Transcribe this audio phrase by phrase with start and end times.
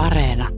[0.00, 0.48] Areena.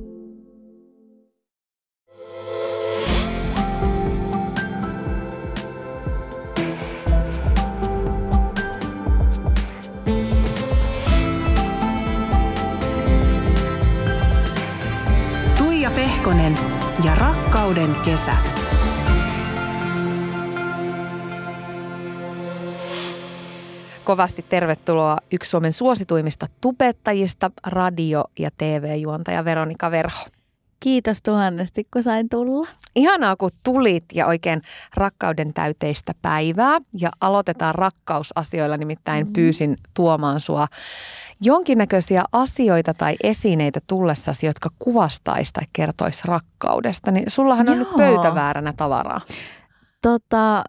[15.58, 16.58] Tuija Pehkonen
[17.04, 18.51] ja rakkauden kesä.
[24.12, 30.24] Kovasti tervetuloa yksi Suomen suosituimmista tubettajista, radio- ja TV-juontaja Veronika Verho.
[30.80, 32.68] Kiitos tuhannesti, kun sain tulla.
[32.96, 34.62] Ihanaa, kun tulit ja oikein
[34.96, 36.78] rakkauden täyteistä päivää.
[37.00, 39.32] Ja aloitetaan rakkausasioilla, nimittäin mm.
[39.32, 40.66] pyysin tuomaan sua
[41.40, 47.10] jonkinnäköisiä asioita tai esineitä tullessasi, jotka kuvastaisi tai kertoisi rakkaudesta.
[47.10, 47.84] Niin sullahan on Joo.
[47.84, 49.20] nyt pöytävääränä tavaraa.
[50.02, 50.64] Tota,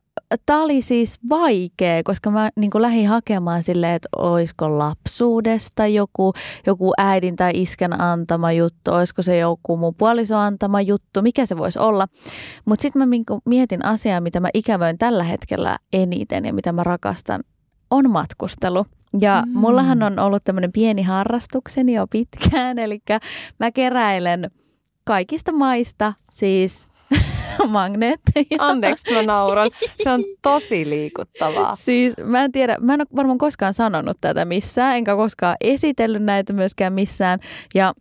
[0.45, 6.33] Tämä oli siis vaikea, koska mä niin lähdin hakemaan silleen, että olisiko lapsuudesta joku,
[6.67, 11.57] joku äidin tai iskän antama juttu, olisiko se joku mun puoliso antama juttu, mikä se
[11.57, 12.07] voisi olla.
[12.65, 16.83] Mutta sitten mä niinku mietin asiaa, mitä mä ikävöin tällä hetkellä eniten ja mitä mä
[16.83, 17.43] rakastan,
[17.89, 18.85] on matkustelu.
[19.21, 19.59] Ja mm.
[19.59, 23.01] mullahan on ollut tämmöinen pieni harrastukseni jo pitkään, eli
[23.59, 24.51] mä keräilen
[25.03, 26.87] kaikista maista siis
[27.67, 28.45] magneetteja.
[28.59, 29.69] Anteeksi, mä nauran.
[30.03, 31.75] Se on tosi liikuttavaa.
[31.75, 36.23] Siis mä en tiedä, mä en ole varmaan koskaan sanonut tätä missään, enkä koskaan esitellyt
[36.23, 37.39] näitä myöskään missään.
[37.75, 37.93] Ja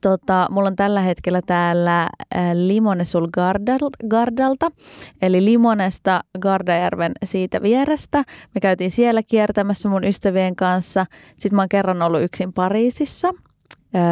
[0.00, 2.10] Tota, mulla on tällä hetkellä täällä äh,
[2.52, 4.70] Limonesul Gardal- Gardalta,
[5.22, 8.24] eli Limonesta Gardajärven siitä vierestä.
[8.54, 11.06] Me käytiin siellä kiertämässä mun ystävien kanssa.
[11.38, 13.34] Sitten mä oon kerran ollut yksin Pariisissa.
[13.94, 14.02] Öö,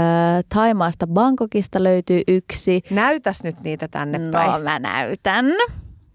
[0.54, 2.80] Taimaasta Bangkokista löytyy yksi.
[2.90, 4.62] Näytäs nyt niitä tänne No päin.
[4.62, 5.44] mä näytän.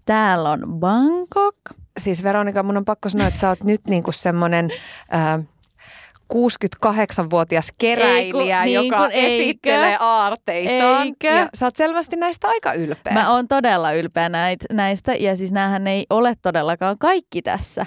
[0.04, 1.54] Täällä on Bangkok.
[2.00, 4.70] Siis Veronika, mun on pakko sanoa, että sä oot nyt niinku semmoinen
[5.14, 5.44] äh,
[6.34, 9.34] 68-vuotias keräilijä, Ei kun- niin joka eikö?
[9.44, 11.02] esittelee aarteitaan.
[11.02, 11.26] Eikö?
[11.26, 13.12] Ja sä oot selvästi näistä aika ylpeä.
[13.14, 17.84] Mä oon todella ylpeä näit, näistä ja siis näähän ei ole todellakaan kaikki tässä.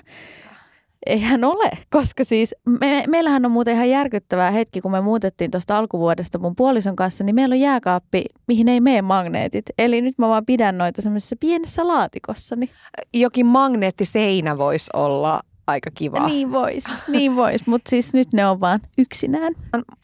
[1.07, 5.77] Eihän ole, koska siis me, meillähän on muuten ihan järkyttävää hetki, kun me muutettiin tuosta
[5.77, 9.65] alkuvuodesta mun puolison kanssa, niin meillä on jääkaappi, mihin ei mene magneetit.
[9.77, 12.55] Eli nyt mä vaan pidän noita semmoisessa pienessä laatikossa.
[12.55, 12.69] Niin,
[13.13, 16.27] Jokin magneettiseinä voisi olla aika kiva.
[16.27, 19.53] niin vois, niin vois, mutta siis nyt ne on vaan yksinään.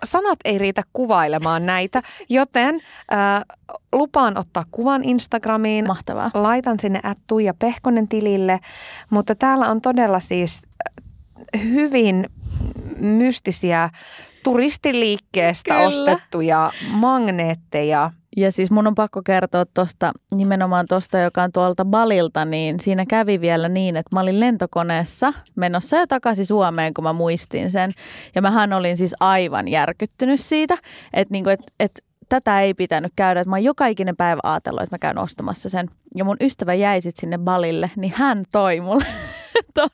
[0.04, 2.76] Sanat ei riitä kuvailemaan näitä, joten
[3.14, 3.42] äh,
[3.94, 5.88] lupaan ottaa kuvan Instagramiin.
[5.88, 6.32] Mahtavaa.
[6.34, 8.60] Laitan sinne at Tuija Pehkonen tilille,
[9.10, 10.62] mutta täällä on todella siis
[11.64, 12.26] hyvin
[12.98, 13.90] mystisiä
[14.44, 15.88] turistiliikkeestä Kyllä.
[15.88, 18.12] ostettuja magneetteja.
[18.38, 23.06] Ja siis mun on pakko kertoa tuosta, nimenomaan tuosta, joka on tuolta Balilta, niin siinä
[23.06, 27.92] kävi vielä niin, että mä olin lentokoneessa menossa jo takaisin Suomeen, kun mä muistin sen.
[28.36, 30.78] Ja mähän olin siis aivan järkyttynyt siitä,
[31.14, 33.42] että, niinku, että, että tätä ei pitänyt käydä.
[33.42, 35.90] Että mä oon joka ikinen päivä ajatellut, että mä käyn ostamassa sen.
[36.16, 39.06] Ja mun ystävä jäi sitten sinne Balille, niin hän toi mulle
[39.74, 39.90] ton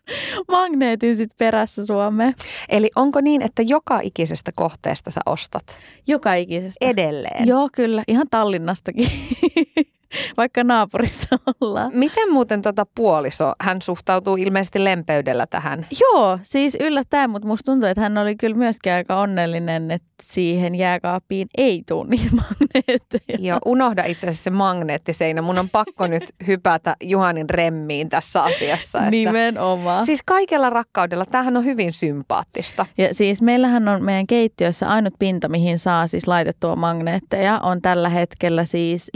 [0.47, 2.33] magneetin sit perässä Suomeen.
[2.69, 5.77] Eli onko niin, että joka ikisestä kohteesta sä ostat
[6.07, 6.85] Joka ikisestä.
[6.85, 7.47] edelleen?
[7.47, 8.03] Joo, kyllä.
[8.07, 9.07] Ihan Tallinnastakin.
[10.37, 11.91] Vaikka naapurissa ollaan.
[11.93, 15.87] Miten muuten tota puoliso, hän suhtautuu ilmeisesti lempeydellä tähän?
[16.01, 20.75] Joo, siis yllättäen, mutta musta tuntuu, että hän oli kyllä myöskin aika onnellinen, että siihen
[20.75, 23.37] jääkaappiin ei tule niitä magneetteja.
[23.39, 25.41] Joo, unohda itse asiassa se magneettiseinä.
[25.41, 28.99] Mun on pakko nyt hypätä Juhanin remmiin tässä asiassa.
[28.99, 29.11] Että...
[29.11, 30.05] Nimenomaan.
[30.05, 32.85] Siis kaikella rakkaudella, tämähän on hyvin sympaattista.
[32.97, 38.09] Ja siis meillähän on meidän keittiössä ainut pinta, mihin saa siis laitettua magneetteja, on tällä
[38.09, 39.09] hetkellä siis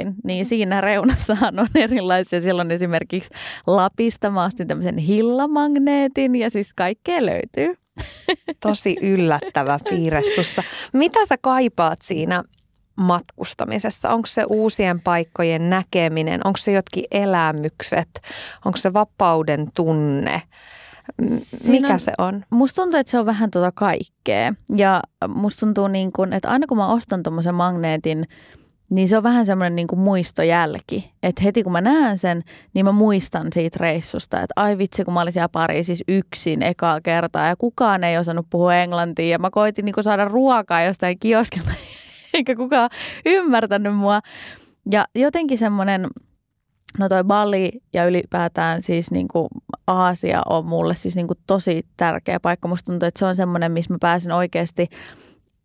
[0.00, 0.14] liesituuletin.
[0.24, 2.40] Niin siinä reunassahan on erilaisia.
[2.40, 3.30] Siellä on esimerkiksi
[3.66, 7.74] Lapista, mä ostin tämmöisen hillamagneetin ja siis kaikkea löytyy.
[8.60, 10.62] Tosi yllättävä piirre sussa.
[10.92, 12.44] Mitä sä kaipaat siinä
[12.96, 14.10] matkustamisessa?
[14.10, 16.40] Onko se uusien paikkojen näkeminen?
[16.44, 18.08] Onko se jotkin elämykset?
[18.64, 20.42] Onko se vapauden tunne?
[21.32, 22.44] Siinä Mikä on- se on?
[22.50, 24.54] Musta tuntuu, että se on vähän tuota kaikkea.
[24.76, 28.24] Ja musta tuntuu niin kuin, että aina kun mä ostan tuommoisen magneetin,
[28.90, 31.12] niin se on vähän semmoinen niin kuin muistojälki.
[31.22, 32.42] Että heti kun mä näen sen,
[32.74, 34.36] niin mä muistan siitä reissusta.
[34.36, 38.46] Että ai vitsi, kun mä olin siellä Pariisissa yksin ekaa kertaa ja kukaan ei osannut
[38.50, 39.28] puhua englantia.
[39.28, 41.72] Ja mä koitin niin kuin saada ruokaa jostain kioskilta,
[42.34, 42.90] eikä kukaan
[43.26, 44.20] ymmärtänyt mua.
[44.90, 46.06] Ja jotenkin semmoinen,
[46.98, 49.48] no toi Bali ja ylipäätään siis niin kuin
[49.86, 52.68] Aasia on mulle siis niin kuin tosi tärkeä paikka.
[52.68, 54.86] Musta tuntuu, että se on semmoinen, missä mä pääsen oikeasti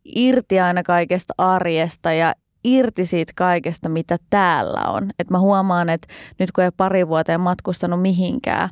[0.06, 2.34] irti aina kaikesta arjesta ja
[2.66, 5.10] irti siitä kaikesta, mitä täällä on.
[5.20, 6.08] Et mä huomaan, että
[6.40, 8.70] nyt kun ei pari vuoteen matkustanut mihinkään,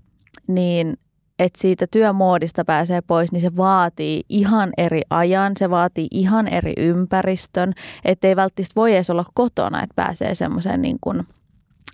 [0.48, 0.98] niin
[1.40, 6.74] että siitä työmoodista pääsee pois, niin se vaatii ihan eri ajan, se vaatii ihan eri
[6.78, 7.74] ympäristön,
[8.06, 11.24] että ei välttämättä voi edes olla kotona, että pääsee semmoiseen niin kuin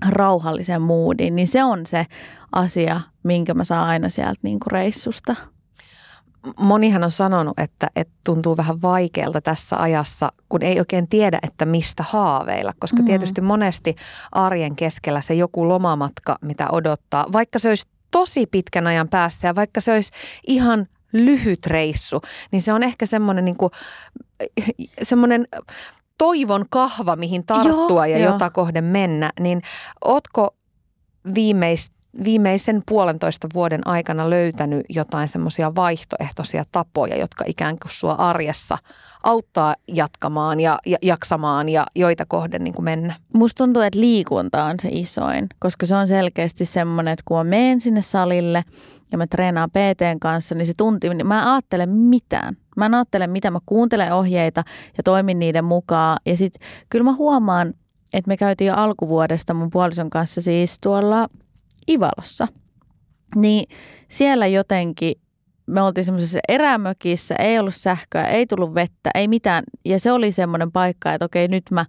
[0.09, 2.05] rauhalliseen moodiin, niin se on se
[2.51, 5.35] asia, minkä mä saan aina sieltä niin kuin reissusta.
[6.59, 11.65] Monihan on sanonut, että, että tuntuu vähän vaikealta tässä ajassa, kun ei oikein tiedä, että
[11.65, 13.05] mistä haaveilla, koska mm-hmm.
[13.05, 13.95] tietysti monesti
[14.31, 19.55] arjen keskellä se joku lomamatka, mitä odottaa, vaikka se olisi tosi pitkän ajan päästä ja
[19.55, 20.11] vaikka se olisi
[20.47, 22.21] ihan lyhyt reissu,
[22.51, 23.71] niin se on ehkä semmoinen niin kuin,
[25.03, 25.47] semmoinen
[26.17, 28.31] toivon kahva, mihin tarttua Joo, ja jo.
[28.31, 29.61] jota kohden mennä, niin
[30.05, 30.55] ootko
[31.35, 31.89] viimeis,
[32.23, 38.77] viimeisen puolentoista vuoden aikana löytänyt jotain semmoisia vaihtoehtoisia tapoja, jotka ikään kuin sua arjessa
[39.23, 43.15] auttaa jatkamaan ja, ja jaksamaan ja joita kohden niin kuin mennä?
[43.33, 47.43] Musta tuntuu, että liikunta on se isoin, koska se on selkeästi semmoinen, että kun mä
[47.43, 48.63] menen sinne salille
[49.11, 52.57] ja mä treenaan PTn kanssa, niin se tunti, niin mä ajattelen mitään.
[52.77, 54.63] Mä en ajattele, mitä mä kuuntelen ohjeita
[54.97, 56.17] ja toimin niiden mukaan.
[56.25, 57.73] Ja sitten kyllä mä huomaan,
[58.13, 61.27] että me käytiin jo alkuvuodesta mun puolison kanssa siis tuolla
[61.87, 62.47] Ivalossa.
[63.35, 63.75] Niin
[64.07, 65.13] siellä jotenkin
[65.65, 69.63] me oltiin semmoisessa erämökissä, ei ollut sähköä, ei tullut vettä, ei mitään.
[69.85, 71.85] Ja se oli semmoinen paikka, että okei nyt mä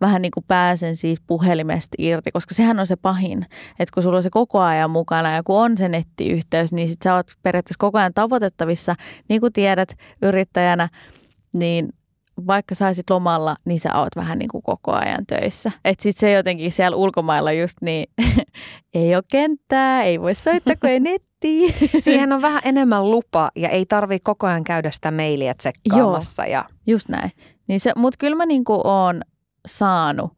[0.00, 3.46] vähän niin kuin pääsen siitä puhelimesta irti, koska sehän on se pahin,
[3.78, 7.02] että kun sulla on se koko ajan mukana ja kun on se nettiyhteys, niin sit
[7.04, 8.94] sä oot periaatteessa koko ajan tavoitettavissa.
[9.28, 10.88] Niin kuin tiedät yrittäjänä,
[11.52, 11.88] niin
[12.46, 15.70] vaikka saisit lomalla, niin sä oot vähän niin kuin koko ajan töissä.
[15.84, 18.06] Että sit se jotenkin siellä ulkomailla just niin,
[18.94, 21.74] ei ole kenttää, ei voi soittaa, kun ei netti.
[22.00, 26.42] Siihen on vähän enemmän lupa ja ei tarvi koko ajan käydä sitä mailia tsekkaamassa.
[26.46, 26.64] Joo, ja...
[26.86, 27.30] just näin.
[27.68, 29.22] Niin se, mutta kyllä mä niin kuin oon
[29.66, 30.32] saanut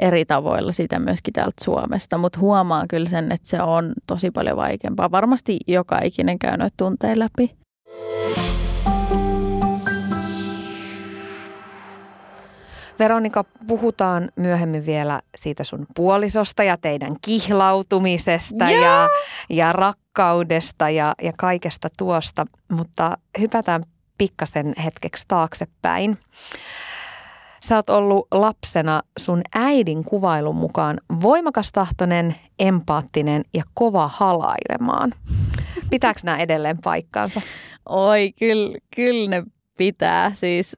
[0.00, 4.56] eri tavoilla sitä myöskin täältä Suomesta, mutta huomaan kyllä sen, että se on tosi paljon
[4.56, 5.10] vaikeampaa.
[5.10, 7.56] Varmasti joka ikinen käy noita tunteja läpi.
[12.98, 19.08] Veronika, puhutaan myöhemmin vielä siitä sun puolisosta ja teidän kihlautumisesta ja,
[19.50, 23.82] ja rakkaudesta ja, ja kaikesta tuosta, mutta hypätään
[24.18, 26.18] pikkasen hetkeksi taaksepäin.
[27.62, 35.12] Sä oot ollut lapsena sun äidin kuvailun mukaan voimakas tahtoinen, empaattinen ja kova halailemaan.
[35.90, 37.40] Pitääkö nämä edelleen paikkaansa?
[37.88, 39.42] Oi, kyllä, kyllä ne
[39.78, 40.32] pitää.
[40.34, 40.76] Siis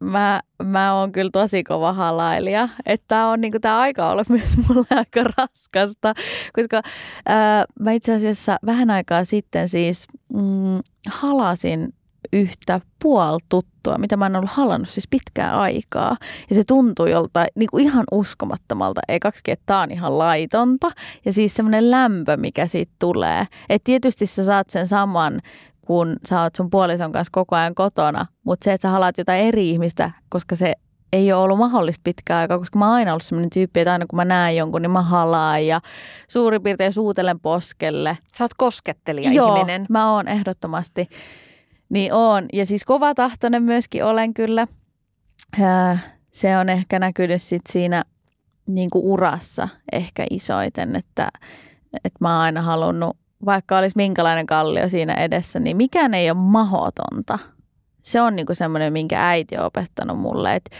[0.00, 2.68] mä, mä oon kyllä tosi kova halailija.
[2.86, 6.14] Että tää on niinku, tää aika olla myös mulle aika raskasta,
[6.52, 6.82] koska
[7.26, 11.94] ää, mä itse asiassa vähän aikaa sitten siis mm, halasin
[12.32, 16.16] yhtä puoltuttua, mitä mä en ollut halannut siis pitkään aikaa.
[16.50, 19.00] Ja se tuntui joltain niin kuin ihan uskomattomalta.
[19.08, 20.90] Ei kaksi, että tää on ihan laitonta.
[21.24, 23.46] Ja siis semmoinen lämpö, mikä siitä tulee.
[23.68, 25.40] Että tietysti sä saat sen saman
[25.88, 29.42] kun sä oot sun puolison kanssa koko ajan kotona, mutta se, että sä halaat jotain
[29.42, 30.72] eri ihmistä, koska se
[31.12, 34.06] ei ole ollut mahdollista pitkään aikaa, koska mä oon aina ollut sellainen tyyppi, että aina
[34.06, 35.80] kun mä näen jonkun, niin mä halaan ja
[36.28, 38.18] suurin piirtein suutelen poskelle.
[38.36, 39.86] Sä oot koskettelija Joo, ihminen.
[39.88, 41.08] mä oon ehdottomasti.
[41.88, 42.46] Niin on.
[42.52, 44.66] Ja siis kovatahtoinen myöskin olen kyllä.
[46.32, 48.04] Se on ehkä näkynyt sit siinä
[48.66, 51.28] niin kuin urassa ehkä isoiten, että,
[52.04, 56.38] että mä oon aina halunnut vaikka olisi minkälainen kallio siinä edessä, niin mikään ei ole
[56.38, 57.38] mahotonta.
[58.02, 60.76] Se on niinku semmoinen, minkä äiti on opettanut mulle, että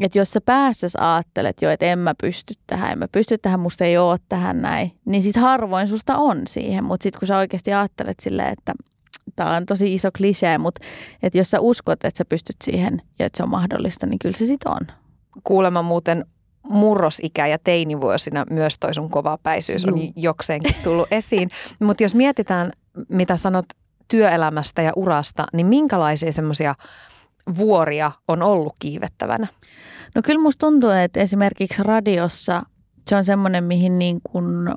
[0.00, 3.60] että jos sä päässäs ajattelet jo, että en mä pysty tähän, en mä pysty tähän,
[3.60, 6.84] musta ei ole tähän näin, niin sit harvoin susta on siihen.
[6.84, 8.72] Mutta sit kun sä oikeasti ajattelet silleen, että
[9.36, 10.84] tämä on tosi iso klisee, mutta
[11.22, 14.36] että jos sä uskot, että sä pystyt siihen ja että se on mahdollista, niin kyllä
[14.36, 14.80] se sit on.
[15.44, 16.24] Kuulemma muuten
[16.68, 21.50] murrosikä ja teinivuosina myös toi sun kovapäisyys on jokseenkin tullut esiin.
[21.86, 22.72] Mutta jos mietitään,
[23.08, 23.64] mitä sanot
[24.08, 26.74] työelämästä ja urasta, niin minkälaisia semmoisia
[27.58, 29.46] vuoria on ollut kiivettävänä?
[30.14, 32.62] No kyllä musta tuntuu, että esimerkiksi radiossa
[33.06, 34.74] se on semmoinen, mihin niin kun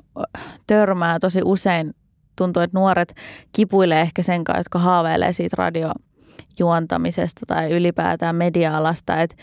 [0.66, 1.94] törmää tosi usein.
[2.36, 3.14] Tuntuu, että nuoret
[3.52, 9.36] kipuilee ehkä sen kanssa, jotka haaveilee siitä radiojuontamisesta tai ylipäätään media-alasta, että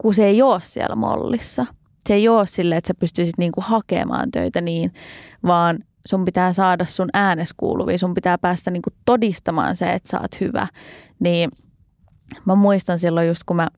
[0.00, 1.66] kun se ei ole siellä mollissa.
[2.06, 4.92] Se ei ole sille, että sä pystyisit niinku hakemaan töitä niin,
[5.46, 10.20] vaan sun pitää saada sun äänes kuuluviin, sun pitää päästä niinku todistamaan se, että sä
[10.20, 10.66] oot hyvä.
[11.18, 11.50] Niin
[12.46, 13.68] mä muistan silloin just, kun mä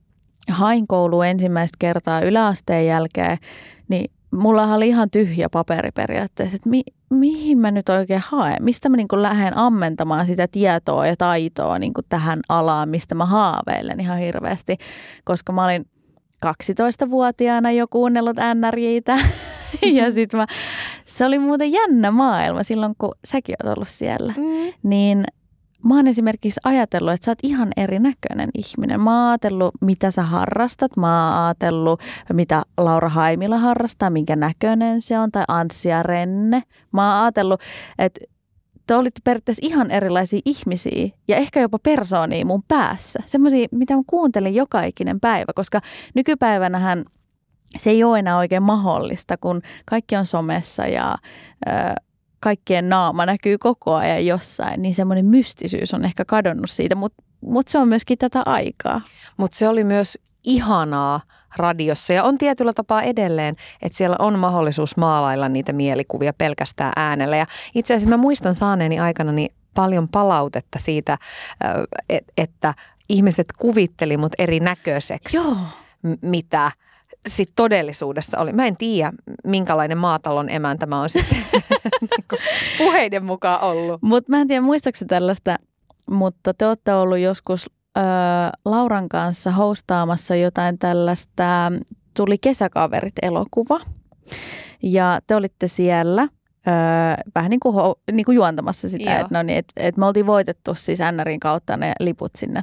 [0.48, 3.38] hain kouluun ensimmäistä kertaa yläasteen jälkeen,
[3.88, 8.88] niin mulla oli ihan tyhjä paperi periaatteessa, että mi, mihin mä nyt oikein haen, mistä
[8.88, 14.18] mä niin lähden ammentamaan sitä tietoa ja taitoa niin tähän alaan, mistä mä haaveilen ihan
[14.18, 14.76] hirveästi,
[15.24, 15.86] koska mä olin
[16.46, 19.18] 12-vuotiaana jo kuunnellut NRJitä
[19.98, 20.46] ja sit mä,
[21.04, 24.34] se oli muuten jännä maailma silloin, kun säkin oot ollut siellä.
[24.36, 24.72] Mm.
[24.82, 25.24] Niin
[25.84, 29.00] mä oon esimerkiksi ajatellut, että sä oot ihan erinäköinen ihminen.
[29.00, 30.96] Mä oon ajatellut, mitä sä harrastat.
[30.96, 32.00] Mä oon ajatellut,
[32.32, 36.62] mitä Laura Haimila harrastaa, minkä näköinen se on, tai Anssia Renne.
[36.92, 37.60] Mä oon ajatellut,
[37.98, 38.20] että
[38.92, 43.20] te olitte periaatteessa ihan erilaisia ihmisiä ja ehkä jopa persoonia mun päässä.
[43.26, 45.80] Semmoisia, mitä mä kuuntelin joka ikinen päivä, koska
[46.14, 47.04] nykypäivänähän
[47.76, 51.14] se ei ole enää oikein mahdollista, kun kaikki on somessa ja
[51.66, 51.70] ö,
[52.40, 57.68] kaikkien naama näkyy koko ajan jossain, niin semmoinen mystisyys on ehkä kadonnut siitä, mutta mut
[57.68, 59.00] se on myöskin tätä aikaa.
[59.36, 61.20] Mutta se oli myös ihanaa
[61.56, 67.36] radiossa ja on tietyllä tapaa edelleen, että siellä on mahdollisuus maalailla niitä mielikuvia pelkästään äänellä.
[67.36, 71.18] Ja itse asiassa mä muistan saaneeni aikana niin paljon palautetta siitä,
[72.36, 72.74] että
[73.08, 75.56] ihmiset kuvitteli mut erinäköiseksi, Joo.
[76.22, 76.70] mitä
[77.26, 78.52] sitten todellisuudessa oli.
[78.52, 79.12] Mä en tiedä,
[79.44, 81.38] minkälainen maatalon emäntä mä oon sitten
[82.10, 82.36] niinku
[82.78, 84.02] puheiden mukaan ollut.
[84.02, 85.56] Mutta mä en tiedä, muistaakseni tällaista,
[86.10, 88.04] mutta te olette ollut joskus äh,
[88.64, 91.72] Lauran kanssa hostaamassa jotain tällaista,
[92.16, 93.80] tuli kesäkaverit-elokuva.
[94.82, 96.72] Ja te olitte siellä öö,
[97.34, 97.74] vähän niin kuin,
[98.12, 101.76] niin kuin juontamassa sitä, että no niin, et, et me oltiin voitettu siis NRin kautta
[101.76, 102.62] ne liput sinne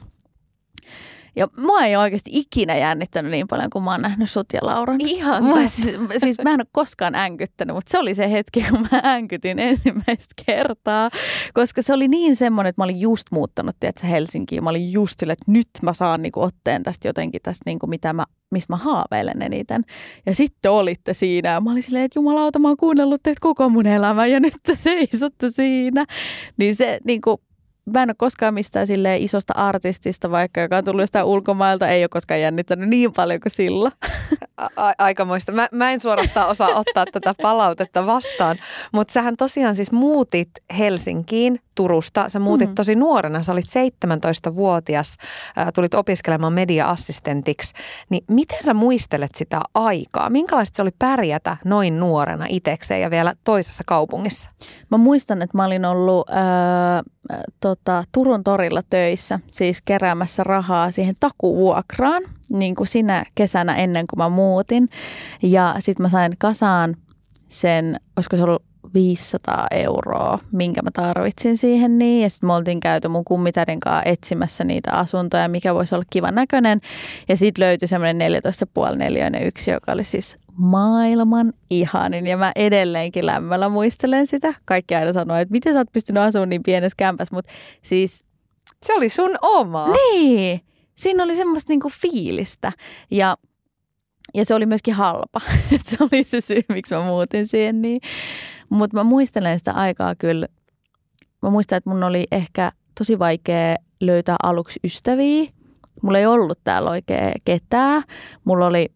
[1.39, 5.01] ja mua ei oikeasti ikinä jännittänyt niin paljon, kun mä oon nähnyt sut ja Lauran.
[5.01, 8.87] Ihan mua, siis, siis mä en ole koskaan änkyttänyt, mutta se oli se hetki, kun
[8.91, 11.09] mä änkytin ensimmäistä kertaa.
[11.53, 14.63] Koska se oli niin semmoinen, että mä olin just muuttanut tiedätkö, Helsinkiin.
[14.63, 18.13] Mä olin just sille, että nyt mä saan niinku otteen tästä jotenkin, tästä niinku, mitä
[18.13, 19.83] mä mistä mä haaveilen eniten.
[20.25, 23.69] Ja sitten olitte siinä ja mä olin silleen, että jumalauta, mä oon kuunnellut teitä koko
[23.69, 26.05] mun elämä ja nyt te seisotte siinä.
[26.57, 27.37] Niin se niin kuin,
[27.93, 32.03] mä en ole koskaan mistään sille isosta artistista, vaikka joka on tullut jostain ulkomailta, ei
[32.03, 33.91] ole koskaan jännittänyt niin paljon kuin sillä.
[34.75, 35.51] A- aikamoista.
[35.51, 38.57] Mä, mä en suorastaan osaa ottaa tätä palautetta vastaan,
[38.93, 42.29] mutta sähän tosiaan siis muutit Helsinkiin Turusta.
[42.29, 42.75] Sä muutit mm.
[42.75, 45.15] tosi nuorena, sä olit 17-vuotias,
[45.57, 47.73] äh, tulit opiskelemaan media-assistentiksi.
[48.09, 50.29] Niin miten sä muistelet sitä aikaa?
[50.29, 54.49] Minkälaista se oli pärjätä noin nuorena itekseen ja vielä toisessa kaupungissa?
[54.91, 56.35] Mä muistan, että mä olin ollut äh,
[57.59, 64.17] tota, Turun torilla töissä, siis keräämässä rahaa siihen takuvuokraan, niin kuin sinä kesänä ennen kuin
[64.17, 64.87] mä muutin.
[65.43, 66.95] Ja sitten mä sain kasaan
[67.47, 72.23] sen, olisiko se ollut 500 euroa, minkä mä tarvitsin siihen niin.
[72.23, 76.35] Ja sitten me oltiin käyty mun kummitärin kanssa etsimässä niitä asuntoja, mikä voisi olla kivan
[76.35, 76.81] näköinen.
[77.29, 78.31] Ja sitten löytyi semmoinen
[78.89, 82.27] 14,5 neliöinen yksi, joka oli siis maailman ihanin.
[82.27, 84.53] Ja mä edelleenkin lämmöllä muistelen sitä.
[84.65, 88.23] Kaikki aina sanoo, että miten sä oot pystynyt asumaan niin pienessä kämpässä, mutta siis...
[88.85, 89.87] Se oli sun oma.
[89.87, 90.61] Niin!
[90.95, 92.71] Siinä oli semmoista niinku fiilistä.
[93.11, 93.37] Ja
[94.33, 95.41] ja se oli myöskin halpa.
[95.87, 97.81] se oli se syy, miksi mä muutin siihen.
[97.81, 98.01] Niin.
[98.69, 100.47] Mutta mä muistelen sitä aikaa kyllä.
[101.41, 105.49] Mä muistan, että mun oli ehkä tosi vaikea löytää aluksi ystäviä.
[106.01, 108.03] Mulla ei ollut täällä oikein ketään.
[108.43, 108.91] Mulla oli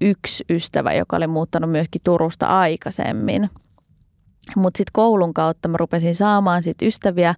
[0.00, 3.50] yksi ystävä, joka oli muuttanut myöskin Turusta aikaisemmin.
[4.56, 7.34] Mutta sitten koulun kautta mä rupesin saamaan sit ystäviä.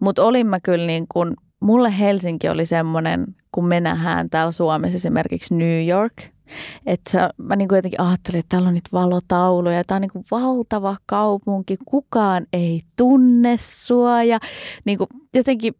[0.00, 4.96] Mutta olin mä kyllä niin kun, mulle Helsinki oli semmoinen, kun me nähdään täällä Suomessa
[4.96, 6.14] esimerkiksi New York–
[6.86, 9.84] että mä niin kuin jotenkin ajattelin, että täällä on nyt valotauluja.
[9.84, 14.22] Tämä on niin kuin valtava kaupunki, kukaan ei tunne sua.
[14.22, 14.38] Ja
[14.84, 15.74] niin kuin jotenkin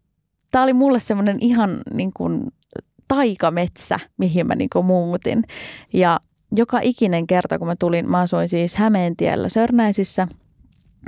[0.51, 2.43] tämä oli mulle semmoinen ihan niin kuin
[3.09, 5.45] taikametsä, mihin mä niin kuin muutin.
[5.93, 6.21] Ja
[6.57, 10.29] joka ikinen kerta, kun mä tulin, mä asuin siis Hämeentiellä Sörnäisissä.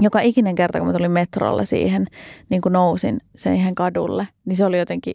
[0.01, 2.07] Joka ikinen kerta, kun mä tulin metrolla siihen,
[2.49, 5.15] niin kuin nousin siihen kadulle, niin se oli jotenkin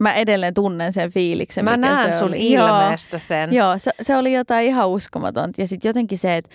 [0.00, 1.64] mä edelleen tunnen sen fiiliksen.
[1.64, 2.52] Mä näen se sun oli.
[2.52, 3.52] ilmeestä sen.
[3.52, 5.62] Joo, se, se oli jotain ihan uskomatonta.
[5.62, 6.50] Ja sitten jotenkin se, että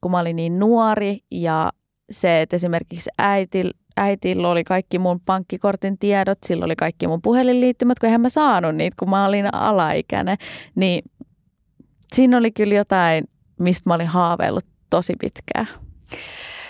[0.00, 1.72] kun mä olin niin nuori ja
[2.10, 7.98] se, että esimerkiksi äiti, äitillä oli kaikki mun pankkikortin tiedot, sillä oli kaikki mun puhelinliittymät,
[7.98, 10.36] kun eihän mä saanut niitä, kun mä olin alaikäinen.
[10.74, 11.02] Niin
[12.12, 13.24] siinä oli kyllä jotain,
[13.60, 15.68] mistä mä olin haaveillut tosi pitkään.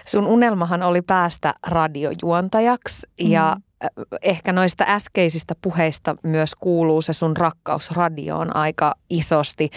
[0.06, 3.30] Sun unelmahan oli päästä radiojuontajaksi mm.
[3.30, 3.56] ja
[4.22, 9.70] ehkä noista äskeisistä puheista myös kuuluu se sun rakkaus radioon aika isosti.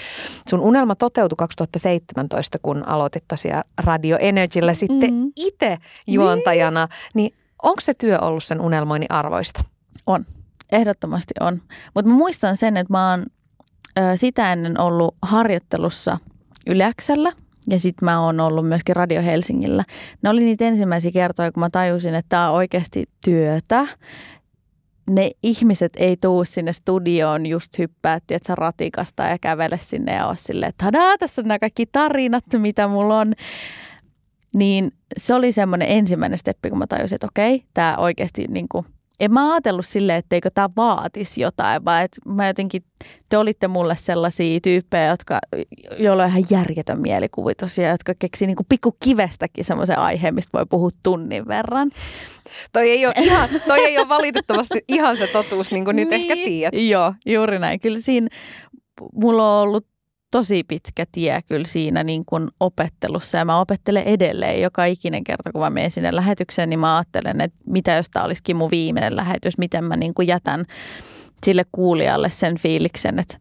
[0.50, 5.32] Sun unelma toteutui 2017, kun aloitit tosiaan Radio Energyllä sitten mm.
[5.36, 5.78] itse
[6.08, 6.88] juontajana.
[7.14, 7.32] Niin.
[7.32, 9.64] niin onko se työ ollut sen unelmoinnin arvoista?
[10.08, 10.26] On,
[10.72, 11.62] ehdottomasti on.
[11.96, 13.26] Mutta mä muistan sen, että mä oon
[14.16, 16.18] sitä ennen ollut harjoittelussa
[16.68, 17.34] Yläksellä–
[17.70, 19.84] ja sitten mä oon ollut myöskin Radio Helsingillä.
[20.22, 23.88] Ne oli niitä ensimmäisiä kertoja, kun mä tajusin, että tämä on oikeasti työtä.
[25.10, 30.28] ne ihmiset ei tuu sinne studioon just hyppää, että sä ratikasta ja kävele sinne ja
[30.28, 33.34] ole silleen, että tadaa, tässä on nämä kaikki tarinat, mitä mulla on.
[34.54, 38.86] Niin se oli semmoinen ensimmäinen steppi, kun mä tajusin, että okei, tämä oikeasti niin kuin–
[39.20, 42.84] en mä ajatellut silleen, etteikö tämä vaatisi jotain, vaan että mä jotenkin,
[43.30, 45.40] te olitte mulle sellaisia tyyppejä, jotka,
[45.98, 50.66] joilla on ihan järjetön mielikuvitus ja jotka keksi niin pikku kivestäkin semmoisen aiheen, mistä voi
[50.70, 51.92] puhua tunnin verran.
[52.74, 56.22] Toi ei ole, ihan, toi ei ole valitettavasti ihan se totuus, niin kuin nyt niin.
[56.22, 56.74] ehkä tiedät.
[56.90, 57.80] Joo, juuri näin.
[57.80, 58.28] Kyllä siinä
[59.14, 59.86] mulla on ollut
[60.38, 63.38] tosi pitkä tie kyllä siinä niin kuin opettelussa.
[63.38, 67.42] Ja mä opettelen edelleen joka ikinen kerta, kun mä menen sinne lähetykseen, niin mä ajattelen,
[67.42, 70.66] että mitä jos tämä olisikin mun viimeinen lähetys, miten mä niin kuin jätän
[71.44, 73.38] sille kuulijalle sen fiiliksen, että,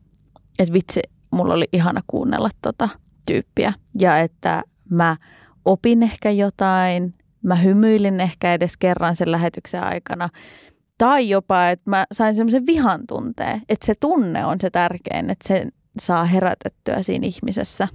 [0.59, 1.01] että vitsi,
[1.31, 2.89] mulla oli ihana kuunnella tota
[3.27, 3.73] tyyppiä.
[3.99, 5.17] Ja että mä
[5.65, 10.29] opin ehkä jotain, mä hymyilin ehkä edes kerran sen lähetyksen aikana.
[10.99, 15.49] Tai jopa, että mä sain semmoisen vihan tunteen, että se tunne on se tärkein, että
[15.49, 15.67] se
[15.99, 17.89] saa herätettyä siinä ihmisessä.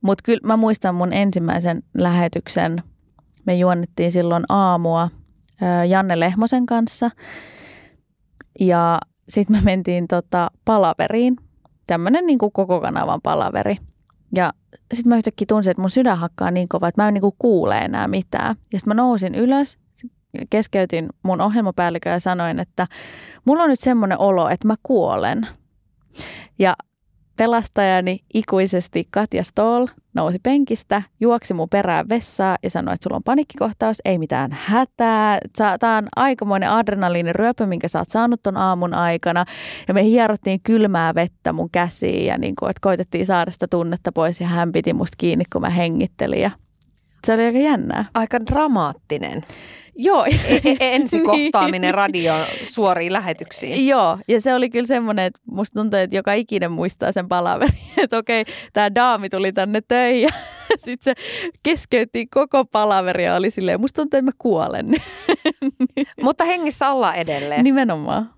[0.00, 2.82] Mutta kyllä mä muistan mun ensimmäisen lähetyksen.
[3.46, 5.08] Me juonnettiin silloin aamua
[5.88, 7.10] Janne Lehmosen kanssa
[8.60, 11.36] ja sitten me mentiin tota palaveriin,
[11.86, 13.76] tämmöinen niin koko kanavan palaveri.
[14.34, 14.52] Ja
[14.94, 17.78] sitten mä yhtäkkiä tunsin, että mun sydän hakkaa niin kova, että mä en niin kuule
[17.78, 18.56] enää mitään.
[18.72, 19.78] Ja sitten mä nousin ylös,
[20.50, 22.86] keskeytin mun ohjelmapäällikön ja sanoin, että
[23.44, 25.46] mulla on nyt semmoinen olo, että mä kuolen–
[26.58, 26.74] ja
[27.36, 33.22] pelastajani ikuisesti Katja Stoll nousi penkistä, juoksi mun perään vessaa ja sanoi, että sulla on
[33.22, 35.38] panikkikohtaus, ei mitään hätää.
[35.80, 39.44] Tämä on aikamoinen adrenaliiniryöpö, minkä sä oot saanut ton aamun aikana.
[39.88, 44.12] Ja me hierottiin kylmää vettä mun käsiin ja niin kuin, että koitettiin saada sitä tunnetta
[44.12, 46.40] pois ja hän piti musta kiinni, kun mä hengittelin.
[46.40, 46.50] Ja
[47.26, 48.04] se oli aika jännää.
[48.14, 49.42] Aika dramaattinen.
[49.96, 50.24] Joo.
[50.24, 53.86] E- e- ensikohtaaminen radio suoriin lähetyksiin.
[53.86, 57.78] Joo, ja se oli kyllä semmoinen, että musta tuntuu, että joka ikinen muistaa sen palaverin,
[58.02, 60.28] että okei, tämä daami tuli tänne töihin ja
[60.84, 61.22] sitten se
[61.62, 64.86] keskeytti koko palaveri ja oli silleen, musta tuntuu, että mä kuolen.
[66.22, 67.64] Mutta hengissä ollaan edelleen.
[67.64, 68.30] Nimenomaan.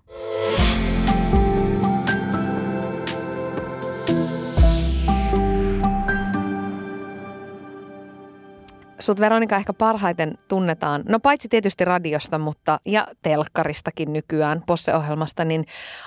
[9.03, 15.65] Sut Veronika ehkä parhaiten tunnetaan, no paitsi tietysti radiosta, mutta ja telkkaristakin nykyään, Posse-ohjelmasta, niin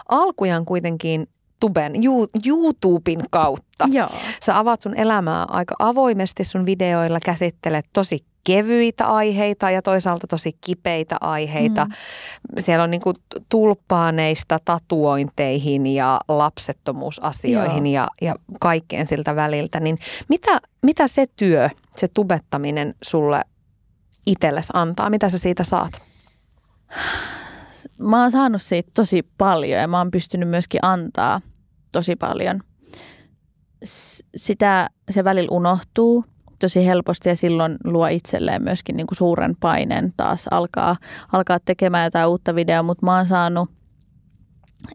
[0.09, 1.29] alkujaan kuitenkin
[1.61, 1.93] Tuben,
[2.47, 3.89] YouTuben kautta.
[3.93, 4.09] Joo.
[4.43, 10.57] Sä avaat sun elämää aika avoimesti sun videoilla, käsittelet tosi kevyitä aiheita ja toisaalta tosi
[10.61, 11.85] kipeitä aiheita.
[11.85, 11.93] Mm.
[12.59, 13.13] Siellä on niinku
[13.49, 19.81] tulppaaneista tatuointeihin ja lapsettomuusasioihin ja, ja kaikkeen siltä väliltä.
[19.81, 23.43] Niin mitä, mitä se työ, se tubettaminen sulle
[24.27, 25.11] itsellesi antaa?
[25.11, 25.93] Mitä sä siitä saat?
[27.99, 31.41] Mä oon saanut siitä tosi paljon ja mä oon pystynyt myöskin antaa
[31.93, 32.61] tosi paljon.
[34.37, 36.25] Sitä se välillä unohtuu
[36.59, 40.97] tosi helposti ja silloin luo itselleen myöskin niin kuin suuren paineen taas alkaa,
[41.33, 43.71] alkaa tekemään jotain uutta videoa, mutta mä oon saanut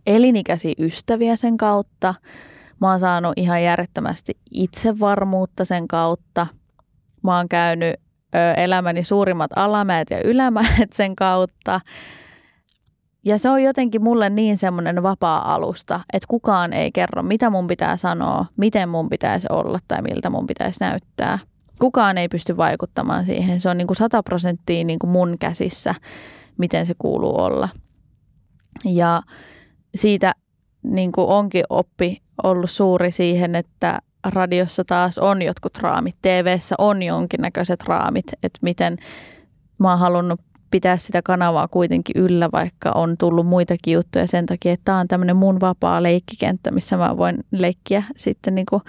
[0.07, 2.13] elinikäisiä ystäviä sen kautta.
[2.81, 6.47] Mä oon saanut ihan järjettömästi itsevarmuutta sen kautta.
[7.23, 7.95] Mä oon käynyt
[8.57, 11.81] elämäni suurimmat alamäet ja ylämäet sen kautta.
[13.25, 17.97] Ja se on jotenkin mulle niin semmoinen vapaa-alusta, että kukaan ei kerro, mitä mun pitää
[17.97, 21.39] sanoa, miten mun pitäisi olla tai miltä mun pitäisi näyttää–
[21.81, 23.61] kukaan ei pysty vaikuttamaan siihen.
[23.61, 25.95] Se on niin kuin 100 prosenttia niin kuin mun käsissä,
[26.57, 27.69] miten se kuuluu olla.
[28.85, 29.21] Ja
[29.95, 30.33] siitä
[30.83, 37.03] niin kuin onkin oppi ollut suuri siihen, että radiossa taas on jotkut raamit, TVssä on
[37.03, 38.97] jonkinnäköiset raamit, että miten
[39.79, 44.73] mä oon halunnut pitää sitä kanavaa kuitenkin yllä, vaikka on tullut muitakin juttuja sen takia,
[44.73, 48.81] että tämä on tämmöinen mun vapaa leikkikenttä, missä mä voin leikkiä sitten niin kuin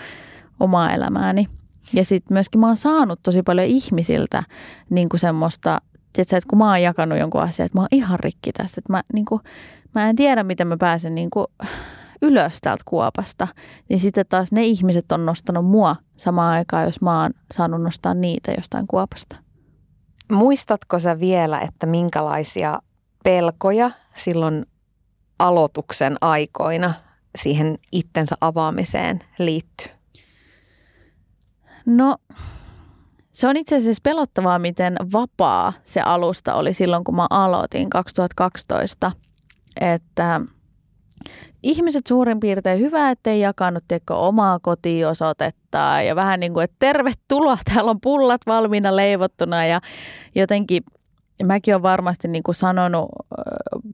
[0.61, 1.47] omaa elämääni.
[1.92, 4.42] Ja sitten myöskin mä oon saanut tosi paljon ihmisiltä
[4.90, 5.81] niin kuin semmoista,
[6.12, 8.92] tiedätkö, että kun mä oon jakanut jonkun asian, että mä oon ihan rikki tästä, että
[8.92, 9.40] mä, niin kuin,
[9.95, 11.47] mä en tiedä, miten mä pääsen niin kuin
[12.23, 13.49] ylös täältä kuopasta,
[13.88, 18.14] niin sitten taas ne ihmiset on nostanut mua samaan aikaan, jos mä oon saanut nostaa
[18.14, 19.37] niitä jostain kuopasta.
[20.33, 22.83] Muistatko sä vielä, että minkälaisia
[23.25, 24.66] pelkoja silloin
[25.38, 26.95] aloituksen aikoina
[27.37, 29.92] siihen itsensä avaamiseen liittyy?
[31.87, 32.16] No
[33.33, 39.12] se on itse asiassa pelottavaa, miten vapaa se alusta oli silloin, kun mä aloitin 2012.
[39.81, 40.40] Että
[41.62, 47.59] ihmiset suurin piirtein hyvä, ettei jakanut tiedätkö, omaa kotiosoitetta ja vähän niin kuin, että tervetuloa,
[47.75, 49.81] täällä on pullat valmiina leivottuna ja
[50.35, 50.83] jotenkin
[51.44, 53.09] mäkin olen varmasti niin kuin sanonut,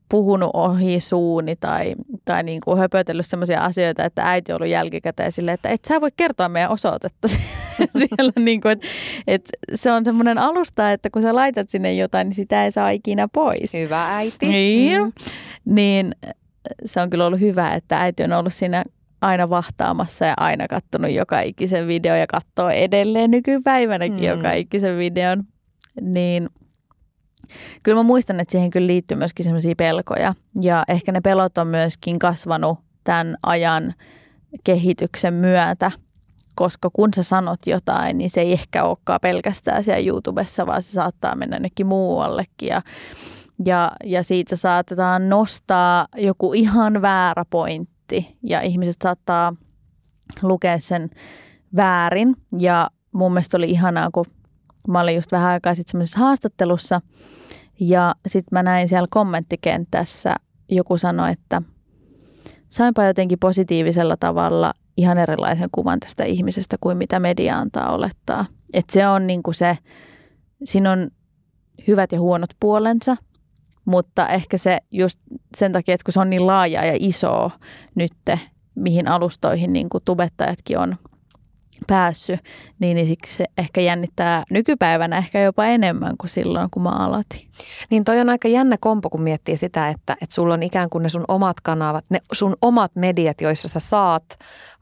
[0.09, 5.33] puhunut ohi suuni tai, tai niin kuin höpötellyt sellaisia asioita, että äiti on ollut jälkikäteen
[5.33, 7.28] silleen, että et sä voi kertoa meidän osoitetta
[7.98, 8.33] siellä.
[8.38, 8.87] Niin kuin, että,
[9.26, 12.90] että se on semmoinen alusta, että kun sä laitat sinne jotain, niin sitä ei saa
[12.90, 13.74] ikinä pois.
[13.74, 14.46] Hyvä äiti.
[14.46, 15.12] Niin, mm.
[15.64, 16.14] niin
[16.85, 18.85] se on kyllä ollut hyvä, että äiti on ollut siinä
[19.20, 24.24] aina vahtaamassa ja aina kattonut joka ikisen video ja katsoo edelleen nykypäivänäkin mm.
[24.24, 25.44] joka ikisen videon.
[26.00, 26.48] Niin
[27.83, 30.35] kyllä mä muistan, että siihen kyllä liittyy myöskin sellaisia pelkoja.
[30.61, 33.94] Ja ehkä ne pelot on myöskin kasvanut tämän ajan
[34.64, 35.90] kehityksen myötä,
[36.54, 40.90] koska kun sä sanot jotain, niin se ei ehkä olekaan pelkästään siellä YouTubessa, vaan se
[40.90, 42.68] saattaa mennä jonnekin muuallekin.
[42.68, 42.83] Ja,
[43.66, 49.55] ja, ja siitä saatetaan nostaa joku ihan väärä pointti ja ihmiset saattaa
[50.42, 51.11] lukea sen
[51.77, 52.37] väärin.
[52.59, 54.27] Ja mun mielestä oli ihanaa, kun
[54.88, 57.01] mä olin just vähän aikaa sitten semmoisessa haastattelussa
[57.81, 60.35] ja sitten mä näin siellä kommenttikentässä,
[60.68, 61.62] joku sanoi, että
[62.68, 68.44] sainpa jotenkin positiivisella tavalla ihan erilaisen kuvan tästä ihmisestä kuin mitä media antaa olettaa.
[68.73, 69.79] Että se on niin kuin se,
[70.64, 71.11] siinä on
[71.88, 73.16] hyvät ja huonot puolensa,
[73.88, 75.20] mutta ehkä se just
[75.57, 77.51] sen takia, että kun se on niin laaja ja iso
[77.94, 78.40] nytte,
[78.74, 80.96] mihin alustoihin niin kuin tubettajatkin on
[81.87, 82.40] päässyt,
[82.79, 87.51] niin, niin siksi se ehkä jännittää nykypäivänä ehkä jopa enemmän kuin silloin, kun mä aloitin.
[87.90, 91.03] Niin toi on aika jännä kompo, kun miettii sitä, että, että sulla on ikään kuin
[91.03, 94.24] ne sun omat kanavat, ne sun omat mediat, joissa sä saat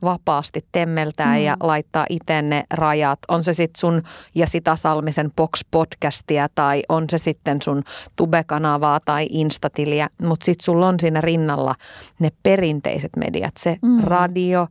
[0.03, 1.43] vapaasti temmeltää mm.
[1.43, 3.19] ja laittaa itse ne rajat.
[3.29, 4.03] On se sitten sun
[4.35, 7.83] ja sitä Salmisen Box-podcastia tai on se sitten sun
[8.17, 11.75] Tube-kanavaa tai Instatiliä, mutta sitten sulla on siinä rinnalla
[12.19, 14.01] ne perinteiset mediat, se mm.
[14.01, 14.67] radio,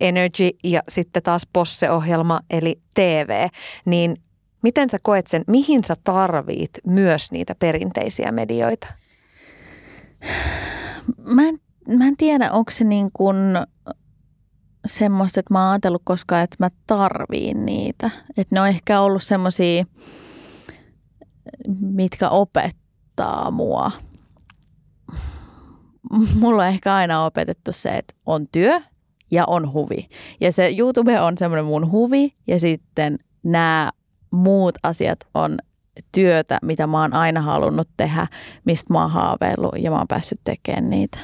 [0.00, 3.48] Energy ja sitten taas Posse-ohjelma eli TV,
[3.84, 4.16] niin
[4.62, 8.86] miten sä koet sen, mihin sä tarvit myös niitä perinteisiä medioita?
[11.34, 11.58] Mä en,
[11.98, 13.36] mä en tiedä, onko se niin kuin
[14.86, 18.10] semmoista, että mä oon ajatellut koskaan, että mä tarviin niitä.
[18.36, 19.84] Että ne on ehkä ollut semmoisia,
[21.80, 23.90] mitkä opettaa mua.
[26.40, 28.80] Mulla on ehkä aina opetettu se, että on työ
[29.30, 30.08] ja on huvi.
[30.40, 33.90] Ja se YouTube on semmoinen mun huvi ja sitten nämä
[34.30, 35.58] muut asiat on
[36.12, 38.26] työtä, mitä mä oon aina halunnut tehdä,
[38.66, 41.18] mistä mä oon haaveillut ja mä oon päässyt tekemään niitä.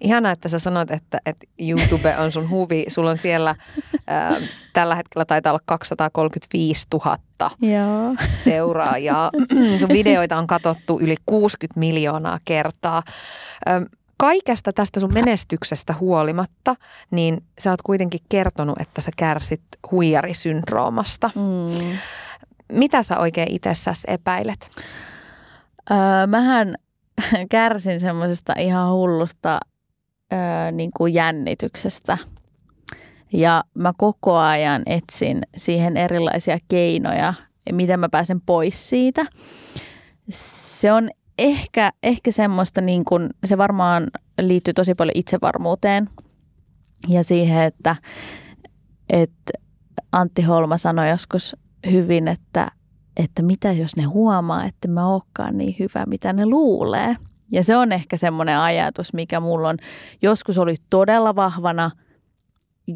[0.00, 2.84] Ihanaa, että sä sanot, että, että YouTube on sun huvi.
[2.88, 3.54] Sulla on siellä
[4.06, 4.36] ää,
[4.72, 7.18] tällä hetkellä taitaa olla 235 000
[7.60, 8.14] Joo.
[8.32, 9.30] seuraajaa.
[9.80, 13.02] Sun videoita on katsottu yli 60 miljoonaa kertaa
[14.18, 16.74] kaikesta tästä sun menestyksestä huolimatta,
[17.10, 21.30] niin sä oot kuitenkin kertonut, että sä kärsit huijarisyndroomasta.
[21.34, 21.98] Mm.
[22.72, 24.70] Mitä sä oikein itsessäsi epäilet?
[25.90, 26.74] Öö, mähän
[27.50, 29.60] kärsin semmoisesta ihan hullusta
[30.32, 30.38] öö,
[30.72, 32.18] niin kuin jännityksestä.
[33.32, 37.34] Ja mä koko ajan etsin siihen erilaisia keinoja,
[37.72, 39.26] miten mä pääsen pois siitä.
[40.30, 44.06] Se on ehkä, ehkä semmoista, niin kuin, se varmaan
[44.40, 46.08] liittyy tosi paljon itsevarmuuteen
[47.08, 47.96] ja siihen, että,
[49.10, 49.52] että
[50.12, 51.56] Antti Holma sanoi joskus
[51.90, 52.68] hyvin, että,
[53.18, 57.16] että mitä jos ne huomaa, että mä oonkaan niin hyvä, mitä ne luulee.
[57.52, 59.76] Ja se on ehkä semmoinen ajatus, mikä mulla on
[60.22, 61.90] joskus oli todella vahvana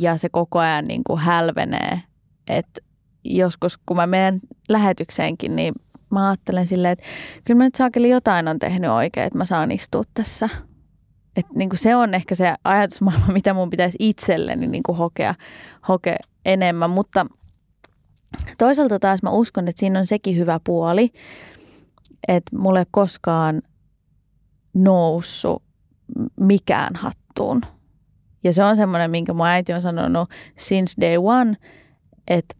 [0.01, 2.03] ja se koko ajan niin kuin hälvenee.
[2.49, 2.81] Että
[3.25, 5.75] joskus kun mä menen lähetykseenkin, niin
[6.11, 7.05] mä ajattelen silleen, että
[7.45, 10.49] kyllä mä nyt saakeli jotain on tehnyt oikein, että mä saan istua tässä.
[11.37, 15.35] Et niin kuin se on ehkä se ajatusmaailma, mitä mun pitäisi itselleni niin kuin hokea,
[15.89, 16.91] hokea enemmän.
[16.91, 17.27] Mutta
[18.59, 21.13] toisaalta taas mä uskon, että siinä on sekin hyvä puoli,
[22.29, 23.63] että mulle koskaan
[24.75, 25.63] noussut
[26.41, 27.63] mikään hattuun.
[28.45, 31.57] Ja se on semmoinen, minkä mun äiti on sanonut since day one,
[32.29, 32.55] että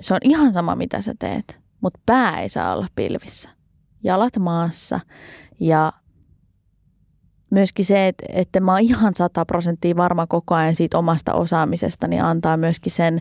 [0.00, 3.48] se on ihan sama, mitä sä teet mutta pää ei saa olla pilvissä.
[4.02, 5.00] Jalat maassa
[5.60, 5.92] ja
[7.50, 12.08] myöskin se, että, että mä oon ihan sata prosenttia varma koko ajan siitä omasta osaamisesta,
[12.08, 13.20] niin antaa myöskin sen,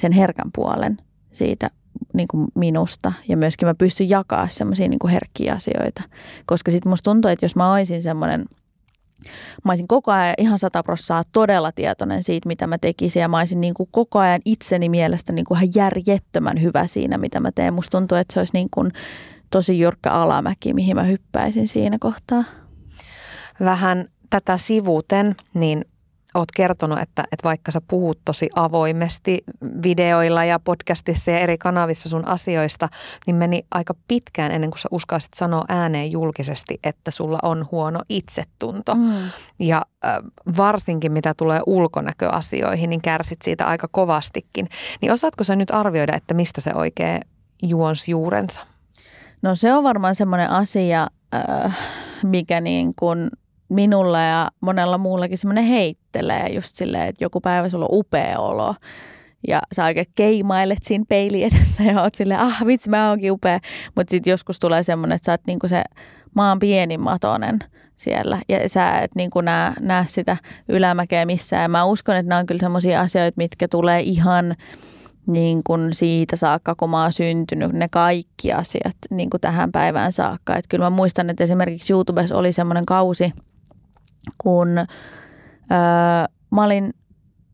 [0.00, 0.98] sen herkän puolen
[1.32, 1.70] siitä
[2.12, 3.12] niin kuin minusta.
[3.28, 6.02] Ja myöskin mä pystyn jakaa semmoisia niin herkkiä asioita.
[6.46, 8.44] Koska sitten musta tuntuu, että jos mä olisin semmoinen–
[9.64, 13.60] Mä olisin koko ajan ihan sataprossaa todella tietoinen siitä, mitä mä tekisin ja mä olisin
[13.60, 17.74] niin kuin koko ajan itseni mielestä niin kuin ihan järjettömän hyvä siinä, mitä mä teen.
[17.74, 18.92] Musta tuntuu, että se olisi niin kuin
[19.50, 22.44] tosi jyrkkä alamäki, mihin mä hyppäisin siinä kohtaa.
[23.60, 25.84] Vähän tätä sivuten, niin
[26.34, 29.44] oot kertonut, että, että vaikka sä puhut tosi avoimesti
[29.82, 32.88] videoilla ja podcastissa ja eri kanavissa sun asioista,
[33.26, 38.00] niin meni aika pitkään ennen kuin sä uskalsit sanoa ääneen julkisesti, että sulla on huono
[38.08, 38.94] itsetunto.
[38.94, 39.12] Mm.
[39.58, 40.16] Ja äh,
[40.56, 44.68] varsinkin mitä tulee ulkonäköasioihin, niin kärsit siitä aika kovastikin.
[45.02, 47.20] Niin osaatko sä nyt arvioida, että mistä se oikein
[47.62, 48.60] juonsi juurensa?
[49.42, 51.78] No se on varmaan semmoinen asia, äh,
[52.22, 53.30] mikä niin kuin
[53.70, 58.74] minulla ja monella muullakin semmoinen heittelee just silleen, että joku päivä sulla on upea olo
[59.48, 63.60] ja sä oikein keimailet siinä peili edessä ja oot silleen, ah vitsi mä oonkin upea.
[63.96, 65.82] Mutta sitten joskus tulee semmoinen, että sä oot niinku se
[66.34, 67.58] maan pienin matonen
[67.96, 70.36] siellä ja sä et niinku näe, näe sitä
[70.68, 71.62] ylämäkeä missään.
[71.62, 74.56] Ja mä uskon, että nämä on kyllä semmoisia asioita, mitkä tulee ihan
[75.26, 80.12] niin kuin siitä saakka, kun mä oon syntynyt, ne kaikki asiat niin kuin tähän päivään
[80.12, 80.56] saakka.
[80.56, 83.32] Et kyllä mä muistan, että esimerkiksi YouTubessa oli semmoinen kausi–
[84.38, 84.86] kun öö,
[86.50, 86.90] mä olin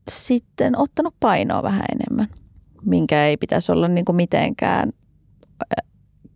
[0.09, 2.27] sitten ottanut painoa vähän enemmän,
[2.85, 4.91] minkä ei pitäisi olla niin kuin mitenkään
[5.61, 5.87] öö,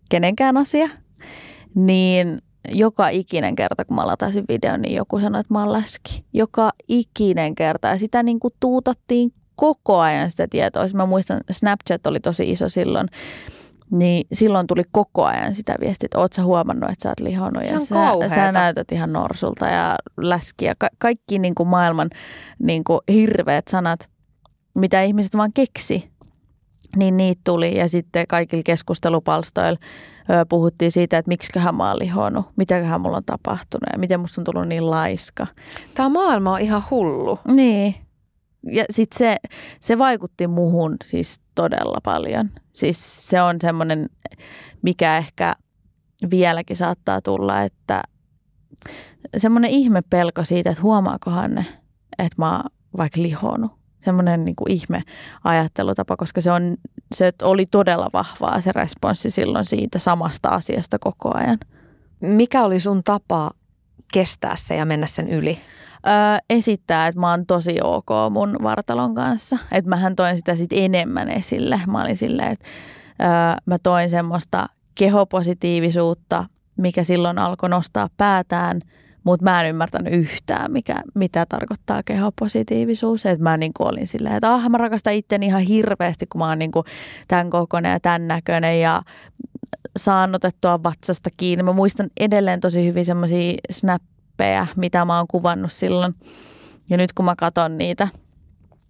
[0.09, 0.89] kenenkään asia,
[1.75, 6.25] niin joka ikinen kerta, kun mä latasin videon, niin joku sanoi, että mä oon läski.
[6.33, 7.87] Joka ikinen kerta.
[7.87, 10.85] Ja sitä niin kuin tuutattiin koko ajan sitä tietoa.
[10.93, 13.07] Mä muistan, Snapchat oli tosi iso silloin
[13.91, 17.63] niin silloin tuli koko ajan sitä viestiä, että oot sä huomannut, että sä oot lihonnut
[17.63, 20.75] ja sä, sä näytät ihan norsulta ja läskiä.
[20.77, 22.09] Ka- kaikki niin kuin maailman
[22.59, 24.09] niin kuin hirveät sanat,
[24.75, 26.11] mitä ihmiset vaan keksi,
[26.95, 27.77] niin niitä tuli.
[27.77, 29.79] Ja sitten kaikilla keskustelupalstoilla
[30.29, 34.41] ö, puhuttiin siitä, että miksiköhän mä oon lihonnut, mitäköhän mulla on tapahtunut ja miten musta
[34.41, 35.47] on tullut niin laiska.
[35.93, 37.39] Tämä maailma on ihan hullu.
[37.47, 37.95] Niin.
[38.71, 39.35] Ja sitten se,
[39.79, 42.49] se vaikutti muhun siis todella paljon.
[42.73, 44.09] Siis se on semmoinen,
[44.81, 45.55] mikä ehkä
[46.31, 48.01] vieläkin saattaa tulla, että
[49.37, 51.65] semmoinen ihme pelko siitä, että huomaakohan ne,
[52.19, 53.71] että mä oon vaikka lihonut.
[53.99, 55.03] Semmoinen niin ihme
[55.43, 56.75] ajattelutapa, koska se, on,
[57.15, 61.57] se oli todella vahvaa se responssi silloin siitä samasta asiasta koko ajan.
[62.21, 63.51] Mikä oli sun tapa
[64.13, 65.59] kestää se ja mennä sen yli?
[66.07, 66.13] Öö,
[66.49, 69.57] esittää, että mä oon tosi ok mun vartalon kanssa.
[69.71, 71.81] Että mähän toin sitä sitten enemmän esille.
[71.87, 72.67] Mä olin silleen, että
[73.21, 73.27] öö,
[73.65, 76.45] mä toin semmoista kehopositiivisuutta,
[76.77, 78.81] mikä silloin alkoi nostaa päätään,
[79.23, 83.25] mutta mä en ymmärtänyt yhtään, mikä, mitä tarkoittaa kehopositiivisuus.
[83.25, 86.59] Että mä niin olin silleen, että ah, mä rakastan itteni ihan hirveästi, kun mä oon
[86.59, 86.71] niin
[87.27, 89.01] tämän kokoinen ja tämän näköinen ja
[89.97, 91.63] saan otettua vatsasta kiinni.
[91.63, 96.15] Mä muistan edelleen tosi hyvin semmoisia snap tyyppejä, mitä mä oon kuvannut silloin.
[96.89, 98.07] Ja nyt kun mä katson niitä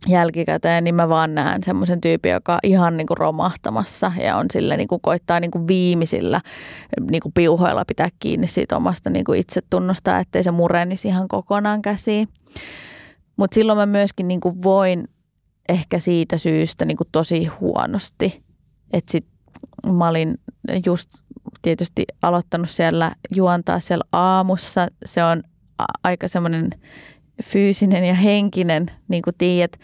[0.07, 4.45] jälkikäteen, niin mä vaan näen semmoisen tyypin, joka on ihan niin kuin romahtamassa ja on
[4.53, 6.41] sille niin kuin koittaa niin kuin viimeisillä
[7.11, 11.81] niin kuin piuhoilla pitää kiinni siitä omasta niin kuin itsetunnosta, ettei se murenisi ihan kokonaan
[11.81, 12.27] käsiin.
[13.37, 15.07] Mutta silloin mä myöskin niin kuin voin
[15.69, 18.43] ehkä siitä syystä niin kuin tosi huonosti.
[18.93, 19.27] Että sit
[19.97, 20.37] mä olin
[20.85, 21.09] just
[21.61, 24.87] tietysti aloittanut siellä juontaa siellä aamussa.
[25.05, 25.43] Se on
[26.03, 26.69] aika semmoinen
[27.43, 29.77] fyysinen ja henkinen, niin kuin tiedät,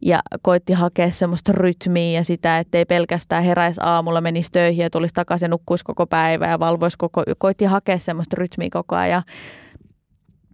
[0.00, 5.14] ja koitti hakea semmoista rytmiä ja sitä, ettei pelkästään heräisi aamulla, menisi töihin ja tulisi
[5.14, 9.22] takaisin, nukkuisi koko päivä ja valvoisi koko, koitti hakea semmoista rytmiä koko ajan ja,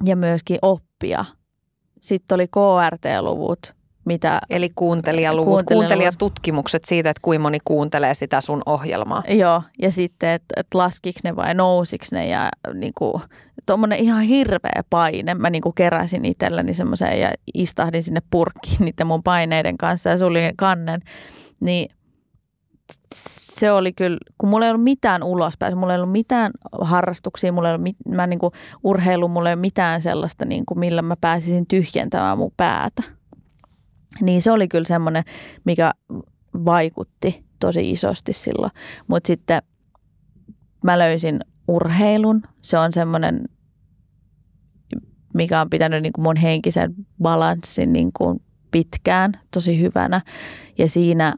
[0.04, 1.24] ja myöskin oppia.
[2.00, 3.74] Sitten oli KRT-luvut,
[4.08, 4.40] mitä...
[4.50, 9.22] Eli kuuntelijaluvut, kuuntelijatutkimukset siitä, että kuinka moni kuuntelee sitä sun ohjelmaa.
[9.28, 13.22] Joo, ja sitten, että et laskiko ne vai nousiko ne ja niin kuin,
[13.66, 15.34] tuommoinen ihan hirveä paine.
[15.34, 20.18] Mä niin kuin keräsin itselleni semmoisen ja istahdin sinne purkkiin niiden mun paineiden kanssa ja
[20.18, 21.00] sulin kannen.
[21.60, 21.90] Niin
[23.14, 27.68] se oli kyllä, kun mulla ei ollut mitään ulospääsy, mulla ei ollut mitään harrastuksia, mulla
[27.68, 28.52] ei ollut mit, mä niin kuin
[28.84, 33.02] urheilu, mulla ei ollut mitään sellaista, niin kuin, millä mä pääsisin tyhjentämään mun päätä.
[34.20, 35.24] Niin se oli kyllä semmoinen,
[35.64, 35.92] mikä
[36.64, 38.72] vaikutti tosi isosti silloin.
[39.06, 39.62] Mutta sitten
[40.84, 42.42] mä löysin urheilun.
[42.60, 43.48] Se on semmoinen,
[45.34, 50.20] mikä on pitänyt niin kuin mun henkisen balanssin niin kuin pitkään tosi hyvänä.
[50.78, 51.34] Ja siinä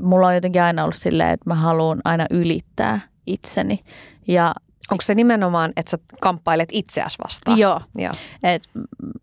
[0.00, 3.80] mulla on jotenkin aina ollut silleen, että mä haluan aina ylittää itseni.
[4.28, 4.54] Ja
[4.90, 7.58] Onko se nimenomaan, että sä kamppailet itseäsi vastaan?
[7.58, 7.80] Joo.
[7.96, 8.12] Joo.
[8.42, 8.62] Et,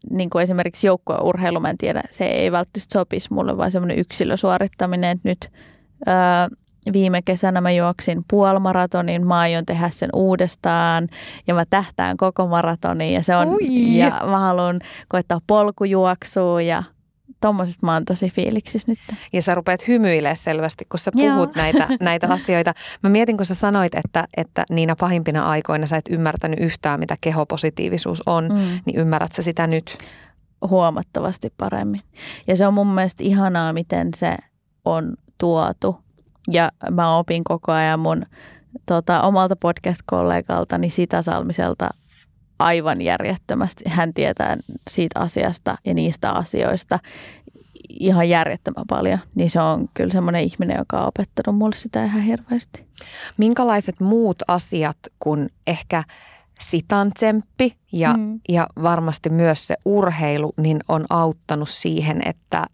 [0.10, 5.12] niin kuin esimerkiksi joukkueurheilu, mä en tiedä, se ei välttämättä sopisi mulle, vaan semmoinen yksilösuorittaminen.
[5.12, 5.52] Että nyt
[6.08, 6.16] öö,
[6.94, 11.08] viime kesänä mä juoksin puolimaratonin, mä aion tehdä sen uudestaan
[11.48, 13.98] ja mä tähtään koko maratonin ja se on, Ui.
[13.98, 16.84] ja mä haluan koittaa polkujuoksua ja
[17.46, 19.00] tuommoisesta mä oon tosi fiiliksissä nyt.
[19.34, 22.74] Ja sä rupeat hymyilemään selvästi, kun sä puhut näitä, näitä asioita.
[23.04, 27.18] Mä mietin, kun sä sanoit, että, että niinä pahimpina aikoina sä et ymmärtänyt yhtään, mitä
[27.22, 28.80] kehopositiivisuus on, mm.
[28.86, 29.98] niin ymmärrät sä sitä nyt?
[30.70, 32.00] huomattavasti paremmin.
[32.48, 34.36] Ja se on mun mielestä ihanaa, miten se
[34.86, 36.00] on tuotu.
[36.52, 38.26] Ja mä opin koko ajan mun
[38.86, 41.90] tota, omalta podcast-kollegaltani Sita Salmiselta
[42.60, 43.84] aivan järjettömästi.
[43.90, 44.58] Hän tietää
[44.90, 47.00] siitä asiasta ja niistä asioista
[47.90, 49.20] ihan järjettömän paljon.
[49.36, 52.88] Niin se on kyllä semmoinen ihminen, joka on opettanut mulle sitä ihan hirveästi.
[53.38, 56.04] Minkälaiset muut asiat kuin ehkä
[56.60, 58.40] sitan tsemppi ja, mm.
[58.50, 62.66] ja varmasti myös se urheilu, niin on auttanut siihen, että,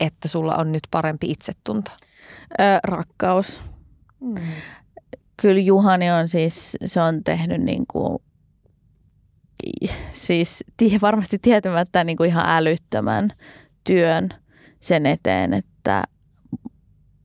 [0.00, 1.90] että sulla on nyt parempi itsetunto?
[2.60, 3.60] Ö, rakkaus.
[4.20, 4.34] Mm.
[5.36, 8.18] Kyllä Juhani on siis, se on tehnyt niin kuin,
[10.12, 10.64] siis
[11.02, 13.30] varmasti tietämättä niin kuin ihan älyttömän
[13.84, 14.28] työn
[14.80, 16.04] sen eteen, että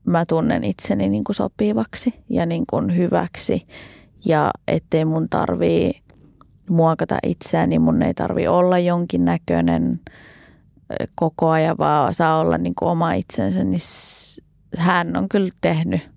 [0.04, 3.66] mä tunnen itseni niin kuin sopivaksi ja niin kuin hyväksi
[4.24, 6.00] ja ettei mun tarvii
[6.70, 10.00] muokata itseäni, mun ei tarvii olla jonkinnäköinen
[11.14, 13.80] koko ajan, vaan saa olla niin kuin oma itsensä, niin
[14.78, 16.10] hän on kyllä tehnyt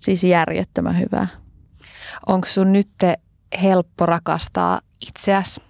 [0.00, 1.28] siis järjettömän hyvää.
[2.26, 2.88] Onko sun nyt
[3.62, 5.60] helppo rakastaa itseäsi?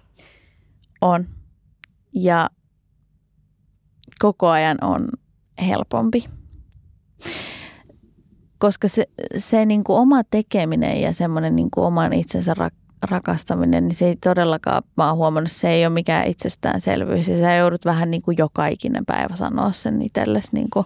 [1.01, 1.25] On.
[2.13, 2.49] Ja
[4.19, 5.09] koko ajan on
[5.67, 6.25] helpompi.
[8.57, 9.05] Koska se,
[9.37, 14.05] se niin kuin oma tekeminen ja semmoinen niin kuin oman itsensä rak- rakastaminen, niin se
[14.07, 17.27] ei todellakaan, mä oon huomannut, se ei ole mikään itsestäänselvyys.
[17.27, 20.85] Ja sä joudut vähän niin kuin joka ikinen päivä sanoa sen itsellesi, niin kuin,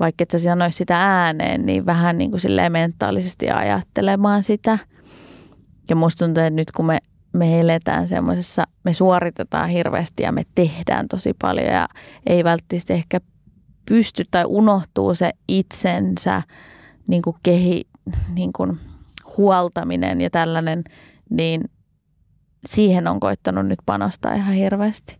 [0.00, 4.78] vaikka et sä sanois sitä ääneen, niin vähän niin kuin silleen mentaalisesti ajattelemaan sitä.
[5.88, 6.98] Ja musta tuntuu, että nyt kun me
[7.32, 11.88] me eletään semmoisessa, me suoritetaan hirveästi ja me tehdään tosi paljon ja
[12.26, 13.20] ei välttämättä ehkä
[13.88, 16.42] pysty tai unohtuu se itsensä
[17.08, 17.84] niin kuin kehi,
[18.34, 18.78] niin kuin
[19.36, 20.84] huoltaminen ja tällainen,
[21.30, 21.70] niin
[22.66, 25.18] siihen on koittanut nyt panostaa ihan hirveästi.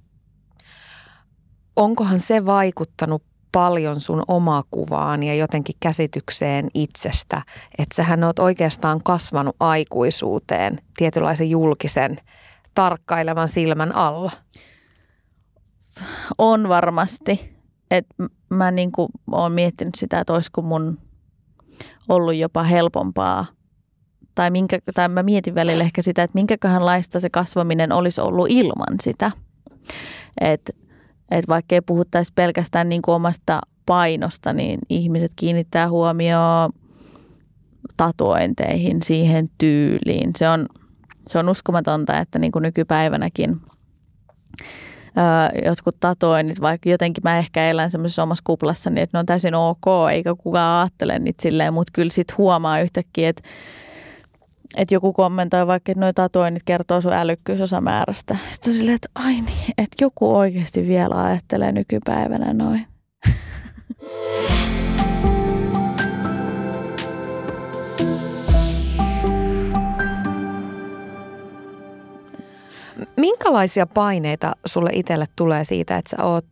[1.76, 7.42] Onkohan se vaikuttanut paljon sun omaa kuvaan ja jotenkin käsitykseen itsestä,
[7.78, 12.18] että sähän oot oikeastaan kasvanut aikuisuuteen tietynlaisen julkisen
[12.74, 14.30] tarkkailevan silmän alla?
[16.38, 17.52] On varmasti.
[17.90, 18.06] Et
[18.50, 20.98] mä niin kuin oon miettinyt sitä, että olisiko mun
[22.08, 23.46] ollut jopa helpompaa
[24.34, 28.46] tai, minkä, tai mä mietin välillä ehkä sitä, että minkäköhän laista se kasvaminen olisi ollut
[28.50, 29.30] ilman sitä.
[30.40, 30.72] Että
[31.32, 36.70] että vaikka ei puhuttaisi pelkästään niin kuin omasta painosta, niin ihmiset kiinnittää huomioon
[37.96, 40.30] tatuointeihin, siihen tyyliin.
[40.36, 40.66] Se on,
[41.26, 43.60] se on uskomatonta, että niin kuin nykypäivänäkin
[45.16, 49.26] ää, jotkut tatoinnit, vaikka jotenkin mä ehkä elän semmoisessa omassa kuplassa, niin että ne on
[49.26, 53.42] täysin ok, eikä kukaan ajattele niitä silleen, mutta kyllä sitten huomaa yhtäkkiä, että
[54.76, 58.36] että joku kommentoi vaikka, että noita tatuoinnit kertoo sun älykkyysosamäärästä.
[58.50, 62.86] Sitten on silleen, että ai niin, että joku oikeasti vielä ajattelee nykypäivänä noin.
[73.16, 76.46] Minkälaisia paineita sulle itselle tulee siitä, että sä oot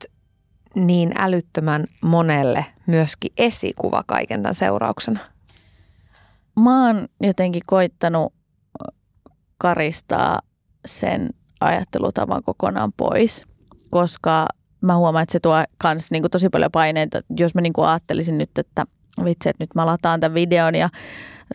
[0.74, 5.29] niin älyttömän monelle myöskin esikuva kaiken tämän seurauksena?
[6.61, 8.33] Mä oon jotenkin koittanut
[9.59, 10.38] karistaa
[10.87, 13.46] sen ajattelutavan kokonaan pois,
[13.90, 14.46] koska
[14.81, 17.20] mä huomaan, että se tuo kans niin kuin tosi paljon paineita.
[17.37, 18.85] Jos mä niin kuin ajattelisin nyt, että
[19.25, 20.90] vitsi, että nyt mä lataan tämän videon ja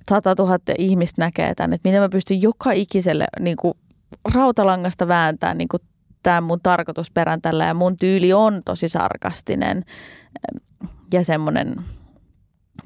[0.10, 3.74] 100 000 ihmistä näkee tämän, että miten mä pystyn joka ikiselle niin kuin
[4.34, 5.82] rautalangasta vääntämään niin kuin
[6.24, 9.86] tämä mun tarkoitusperän tällä ja mun tyyli on tosi sarkastinen
[11.14, 11.76] ja semmoinen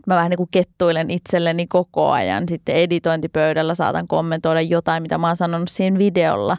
[0.08, 2.44] mä vähän niin kuin kettuilen itselleni koko ajan.
[2.50, 6.58] Sitten editointipöydällä saatan kommentoida jotain, mitä mä oon sanonut siinä videolla.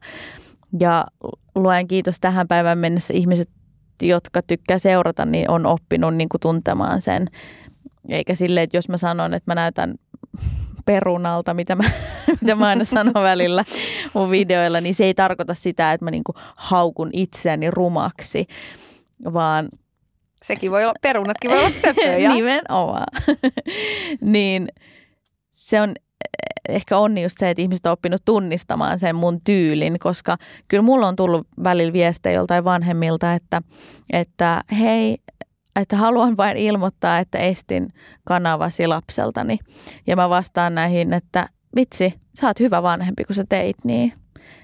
[0.80, 1.06] Ja
[1.54, 3.48] luen kiitos tähän päivään mennessä ihmiset,
[4.02, 7.26] jotka tykkää seurata, niin on oppinut niin kuin tuntemaan sen.
[8.08, 9.94] Eikä silleen, että jos mä sanon, että mä näytän
[10.86, 11.84] perunalta, mitä mä,
[12.40, 13.64] mitä mä aina sanon välillä
[14.14, 18.46] mun videoilla, niin se ei tarkoita sitä, että mä niin kuin haukun itseäni rumaksi,
[19.32, 19.68] vaan–
[20.44, 22.32] Sekin voi olla, perunatkin voi olla söpöjä.
[22.34, 23.06] Nimenomaan.
[24.20, 24.68] niin
[25.50, 25.94] se on
[26.68, 30.36] ehkä onni just se, että ihmiset on oppinut tunnistamaan sen mun tyylin, koska
[30.68, 33.62] kyllä mulla on tullut välillä viestejä joltain vanhemmilta, että,
[34.12, 35.16] että hei,
[35.76, 37.88] että haluan vain ilmoittaa, että estin
[38.24, 39.58] kanavasi lapseltani.
[40.06, 44.12] Ja mä vastaan näihin, että vitsi, sä oot hyvä vanhempi, kun sä teit niin.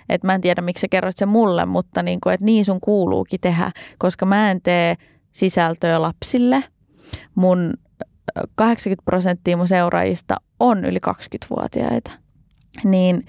[0.09, 2.81] Et mä en tiedä, miksi sä kerroit sen mulle, mutta niin kuin, että niin sun
[2.81, 4.95] kuuluukin tehdä, koska mä en tee–
[5.37, 6.65] sisältöä lapsille.
[7.35, 7.75] Mun
[8.55, 12.11] 80 prosenttia mun seuraajista on yli 20-vuotiaita.
[12.85, 13.27] Niin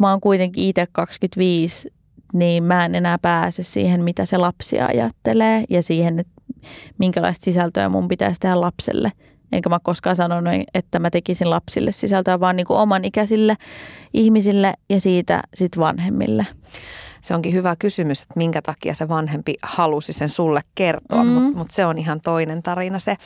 [0.00, 1.88] mä oon kuitenkin itse 25
[2.32, 6.32] niin mä en enää pääse siihen, mitä se lapsi ajattelee ja siihen, että
[6.98, 9.12] minkälaista sisältöä mun pitäisi tehdä lapselle.
[9.52, 13.56] Enkä mä koskaan sanonut, että mä tekisin lapsille sisältöä, vaan niin kuin oman ikäisille
[14.14, 16.46] ihmisille ja siitä sit vanhemmille.
[17.20, 21.30] Se onkin hyvä kysymys, että minkä takia se vanhempi halusi sen sulle kertoa, mm.
[21.30, 23.16] mutta mut se on ihan toinen tarina se.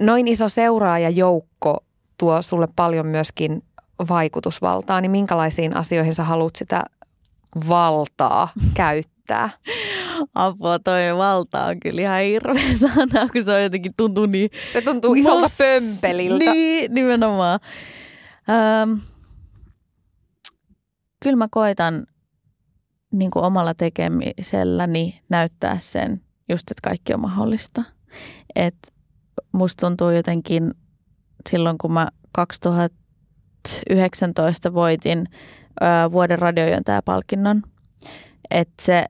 [0.00, 1.84] Noin iso seuraajajoukko
[2.18, 3.62] tuo sulle paljon myöskin
[4.08, 6.84] vaikutusvaltaa, niin minkälaisiin asioihin sä haluat sitä
[7.68, 9.50] valtaa käyttää?
[10.34, 14.50] Apua, toi valta on kyllä ihan hirveä sana, kun se on jotenkin tuntuu niin...
[14.72, 16.52] Se tuntuu isolta mas- pömpeliltä.
[16.52, 17.60] Niin, nimenomaan.
[18.82, 19.00] Öm,
[21.22, 22.06] kyllä mä koitan
[23.18, 27.82] niin kuin omalla tekemiselläni näyttää sen just, että kaikki on mahdollista.
[28.56, 28.92] Et
[29.52, 30.74] musta tuntuu jotenkin
[31.50, 35.26] silloin, kun mä 2019 voitin
[35.82, 36.38] ö, vuoden
[37.04, 37.62] palkinnon,
[38.50, 39.04] että se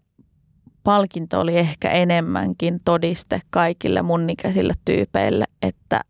[0.85, 6.01] palkinto oli ehkä enemmänkin todiste kaikille mun ikäisille tyypeille, että,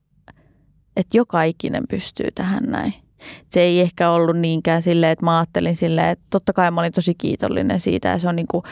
[0.97, 3.06] että joka ikinen pystyy tähän näin.
[3.51, 6.93] Se ei ehkä ollut niinkään silleen, että mä ajattelin silleen, että totta kai mä olin
[6.93, 8.63] tosi kiitollinen siitä ja se on niin kuin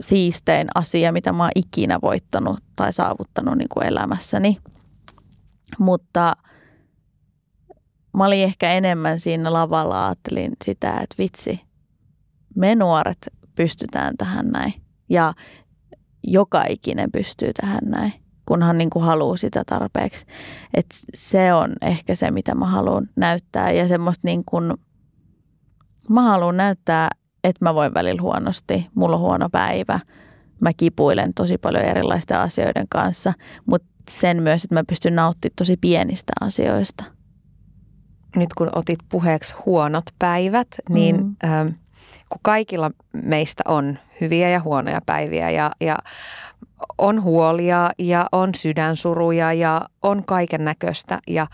[0.00, 4.58] siistein asia, mitä mä oon ikinä voittanut tai saavuttanut niin kuin elämässäni.
[5.78, 6.36] Mutta
[8.16, 11.60] mä olin ehkä enemmän siinä lavalla, ajattelin sitä, että vitsi,
[12.56, 14.72] me nuoret pystytään tähän näin.
[15.08, 15.34] Ja
[16.26, 18.12] joka ikinen pystyy tähän näin,
[18.46, 20.26] kunhan niin kuin haluaa sitä tarpeeksi.
[20.74, 24.74] Et se on ehkä se, mitä mä haluan näyttää ja semmoista niin kuin,
[26.10, 27.10] mä haluan näyttää,
[27.44, 30.00] että mä voin välillä huonosti, mulla on huono päivä,
[30.62, 33.32] mä kipuilen tosi paljon erilaisten asioiden kanssa,
[33.66, 37.04] mutta sen myös, että mä pystyn nauttimaan tosi pienistä asioista.
[38.36, 41.36] Nyt kun otit puheeksi huonot päivät, niin mm.
[41.44, 41.68] ähm,
[42.32, 45.98] kun kaikilla meistä on hyviä ja huonoja päiviä ja, ja
[46.98, 51.46] on huolia ja on sydänsuruja ja on kaiken näköistä ja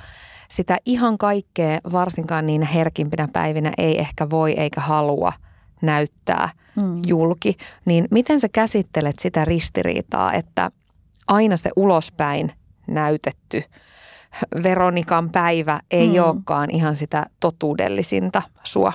[0.49, 5.33] sitä ihan kaikkea varsinkaan niin herkimpinä päivinä ei ehkä voi eikä halua
[5.83, 7.03] näyttää mm.
[7.07, 7.57] julki.
[7.85, 10.71] Niin miten sä käsittelet sitä ristiriitaa, että
[11.27, 12.53] aina se ulospäin
[12.87, 13.63] näytetty
[14.63, 16.25] Veronikan päivä ei mm.
[16.25, 18.93] olekaan ihan sitä totuudellisinta sua?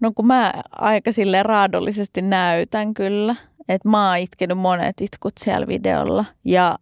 [0.00, 3.36] No kun mä aika sille raadollisesti näytän kyllä,
[3.74, 6.78] että mä oon itkenyt monet itkut siellä videolla ja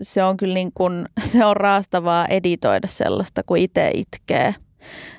[0.00, 4.54] se on kyllä niin kuin, se on raastavaa editoida sellaista, kun itse itkee.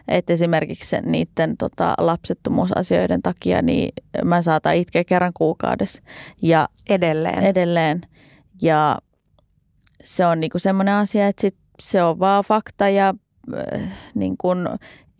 [0.07, 3.89] Et esimerkiksi niiden tota, lapsettomuusasioiden takia niin
[4.23, 6.03] mä saatan itkeä kerran kuukaudessa.
[6.41, 7.43] Ja edelleen.
[7.43, 8.01] Edelleen.
[8.61, 8.97] Ja
[10.03, 13.13] se on niinku semmoinen asia, että sit se on vaan fakta ja
[13.53, 13.81] äh,
[14.15, 14.67] niin kuin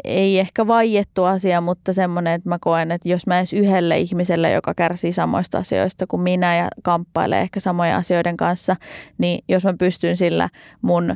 [0.04, 4.52] ei ehkä vaiettu asia, mutta semmoinen, että mä koen, että jos mä edes yhdelle ihmiselle,
[4.52, 8.76] joka kärsii samoista asioista kuin minä ja kamppailee ehkä samojen asioiden kanssa,
[9.18, 10.49] niin jos mä pystyn sillä
[10.82, 11.16] mun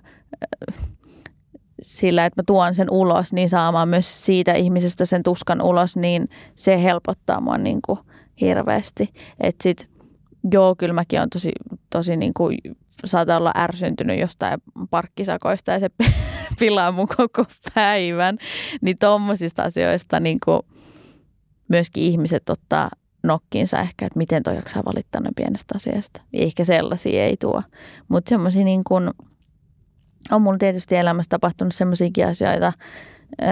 [1.82, 6.30] sillä, että mä tuon sen ulos, niin saamaan myös siitä ihmisestä sen tuskan ulos, niin
[6.56, 8.00] se helpottaa mua niin kuin
[8.42, 9.14] hirveästi.
[9.40, 9.90] Että sit,
[10.54, 11.52] joo, kyllä mäkin on tosi,
[11.90, 12.58] tosi niin kuin,
[13.06, 15.90] saata olla ärsyntynyt jostain parkkisakoista ja se
[16.60, 18.38] pilaa mun koko päivän.
[18.82, 20.62] Niin tommosista asioista niin kuin
[21.68, 22.90] myöskin ihmiset ottaa
[23.24, 26.22] nokkiinsa ehkä, että miten toi jaksaa valittaa pienestä asiasta.
[26.34, 27.64] Ehkä sellaisia ei tuo.
[28.08, 29.12] Mutta semmoisia niin kuin,
[30.32, 32.74] on mulla tietysti elämässä tapahtunut semmoisiakin asioita,
[33.42, 33.48] öö,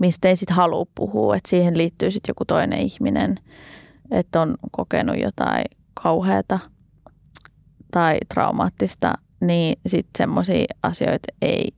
[0.00, 1.36] mistä ei sitten halua puhua.
[1.36, 3.36] Että siihen liittyy sitten joku toinen ihminen,
[4.10, 5.64] että on kokenut jotain
[6.06, 6.58] kauheata
[7.90, 11.72] tai traumaattista niin sitten semmoisia asioita ei,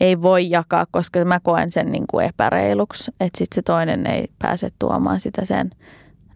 [0.00, 4.26] ei voi jakaa, koska mä koen sen niin kuin epäreiluksi, että sitten se toinen ei
[4.38, 5.70] pääse tuomaan sitä sen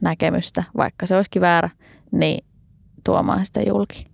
[0.02, 1.70] näkemystä, vaikka se olisikin väärä,
[2.12, 2.44] niin
[3.04, 4.04] tuomaan sitä julki.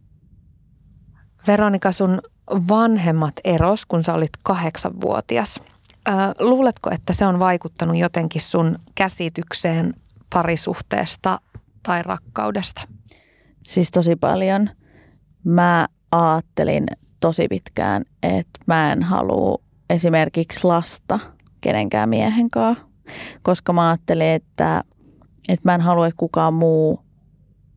[1.46, 2.22] Veronika, sun
[2.68, 5.60] vanhemmat eros, kun sä olit kahdeksanvuotias.
[6.40, 9.94] luuletko, että se on vaikuttanut jotenkin sun käsitykseen
[10.30, 11.38] parisuhteesta
[11.86, 12.82] tai rakkaudesta?
[13.62, 14.70] Siis tosi paljon–
[15.44, 16.86] mä ajattelin
[17.20, 19.58] tosi pitkään, että mä en halua
[19.90, 21.18] esimerkiksi lasta
[21.60, 22.84] kenenkään miehen kanssa,
[23.42, 24.84] koska mä ajattelin, että,
[25.48, 27.00] että mä en halua, että kukaan muu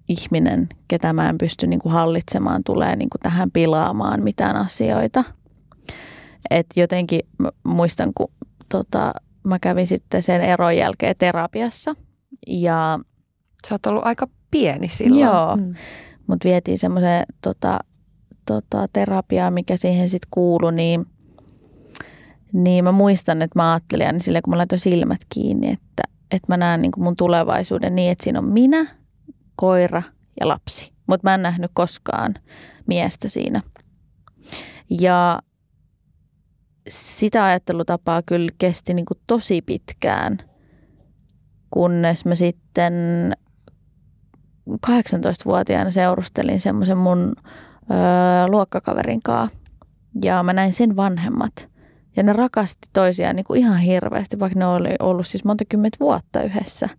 [0.10, 5.24] ihminen, ketä mä en pysty niin kuin hallitsemaan, tulee niin kuin tähän pilaamaan mitään asioita.
[6.50, 7.22] Et jotenkin
[7.64, 8.32] muistan, kun
[8.70, 11.96] tota, mä kävin sitten sen eron jälkeen terapiassa.
[12.48, 13.00] Ja,
[13.68, 15.22] Sä oot ollut aika pieni silloin.
[15.22, 15.56] Joo.
[15.56, 15.76] Mm
[16.28, 17.80] mut vietiin semmoiseen tota,
[18.46, 21.06] tota, terapiaan, mikä siihen sitten kuului, niin,
[22.54, 26.48] niin mä muistan, että mä ajattelin aina silleen, kun mä laitoin silmät kiinni, että, että
[26.48, 28.86] mä näen niin kuin mun tulevaisuuden niin, että siinä on minä,
[29.56, 30.04] koira
[30.40, 30.94] ja lapsi.
[31.08, 32.34] Mutta mä en nähnyt koskaan
[32.88, 33.62] miestä siinä.
[34.90, 35.40] Ja
[36.90, 40.38] sitä ajattelutapaa kyllä kesti niin kuin tosi pitkään,
[41.70, 42.94] kunnes mä sitten
[44.88, 47.36] 18-vuotiaana seurustelin semmoisen mun
[47.92, 49.22] öö, luokkakaverin.
[50.24, 51.70] Ja mä näin sen vanhemmat.
[52.16, 55.98] Ja ne rakasti toisiaan niin kuin ihan hirveästi, vaikka ne oli ollut siis monta kymmentä
[56.00, 56.90] vuotta yhdessä.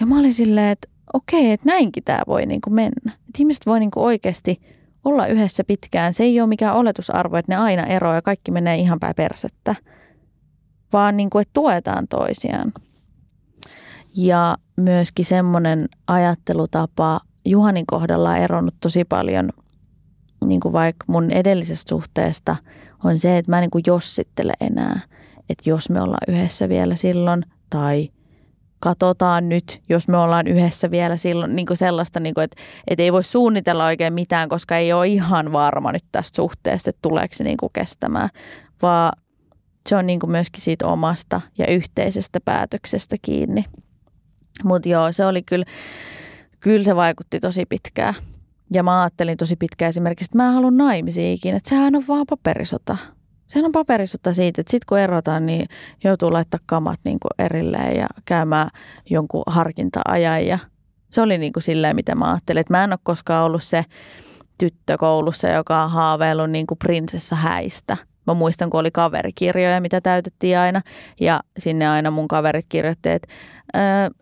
[0.00, 3.12] Ja mä olin silleen, että okei, että näinkin tämä voi niin kuin mennä.
[3.12, 4.60] Että ihmiset voi niin kuin oikeasti
[5.04, 6.14] olla yhdessä pitkään.
[6.14, 9.74] Se ei ole mikään oletusarvo, että ne aina eroaa ja kaikki menee ihan päin persettä.
[10.92, 12.72] Vaan niin kuin, että tuetaan toisiaan.
[14.16, 19.50] Ja myöskin semmoinen ajattelutapa Juhanin kohdalla on eronnut tosi paljon
[20.44, 22.56] niin kuin vaikka mun edellisestä suhteesta
[23.04, 25.00] on se, että mä en niin kuin jossittele enää,
[25.48, 28.08] että jos me ollaan yhdessä vielä silloin tai
[28.80, 33.02] katsotaan nyt, jos me ollaan yhdessä vielä silloin niin kuin sellaista, niin kuin, että, että
[33.02, 37.34] ei voi suunnitella oikein mitään, koska ei ole ihan varma nyt tästä suhteesta, että tuleeko
[37.34, 38.28] se niin kuin kestämään,
[38.82, 39.12] vaan
[39.88, 43.64] se on niin kuin myöskin siitä omasta ja yhteisestä päätöksestä kiinni.
[44.64, 45.64] Mutta joo, se oli kyllä,
[46.60, 48.14] kyllä se vaikutti tosi pitkään.
[48.72, 52.04] Ja mä ajattelin tosi pitkään esimerkiksi, että mä en halua naimisiin ikinä, että sehän on
[52.08, 52.96] vaan paperisota.
[53.46, 55.66] Sehän on paperisota siitä, että sitten kun erotaan, niin
[56.04, 58.70] joutuu laittaa kamat niin kuin erilleen ja käymään
[59.10, 60.46] jonkun harkinta-ajan.
[60.46, 60.58] Ja
[61.10, 62.60] se oli niin kuin silleen, mitä mä ajattelin.
[62.60, 63.84] Että mä en ole koskaan ollut se
[64.58, 67.96] tyttö koulussa, joka on haaveillut niin kuin prinsessa häistä.
[68.30, 70.82] Mä muistan, kun oli kaverikirjoja, mitä täytettiin aina.
[71.20, 73.28] Ja sinne aina mun kaverit kirjoitti, että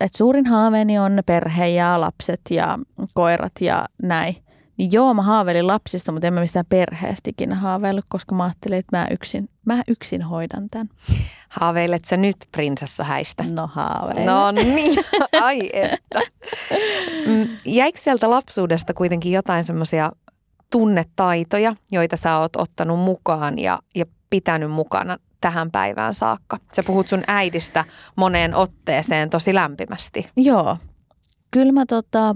[0.00, 2.78] että suurin haaveeni on perhe ja lapset ja
[3.14, 4.36] koirat ja näin.
[4.76, 8.78] Niin joo, mä haaveilin lapsista, mutta en mä mistään perheestä ikinä haaveillut, koska mä ajattelin,
[8.78, 10.88] että mä yksin, mä yksin hoidan tämän.
[11.48, 13.44] Haaveilet sä nyt prinsessa häistä?
[13.48, 14.26] No haaveilen.
[14.26, 15.04] No niin,
[15.42, 16.20] ai että.
[17.26, 20.12] Mm, jäikö sieltä lapsuudesta kuitenkin jotain semmoisia
[20.70, 26.58] tunnetaitoja, joita sä oot ottanut mukaan ja, ja pitänyt mukana tähän päivään saakka?
[26.72, 27.84] Sä puhut sun äidistä
[28.16, 30.30] moneen otteeseen tosi lämpimästi.
[30.36, 30.76] Joo.
[31.50, 32.34] Kyllä mä tota,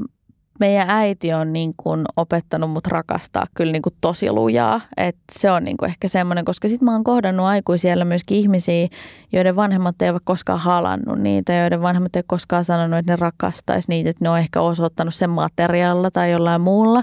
[0.60, 4.80] meidän äiti on niin kuin opettanut mut rakastaa kyllä niin kuin tosi lujaa.
[4.96, 8.88] Et se on niin kuin ehkä semmoinen, koska sitten mä oon kohdannut aikuisiellä myöskin ihmisiä,
[9.32, 14.10] joiden vanhemmat eivät koskaan halannut niitä, joiden vanhemmat eivät koskaan sanonut, että ne rakastaisi niitä,
[14.10, 17.02] että ne on ehkä osoittanut sen materiaalilla tai jollain muulla.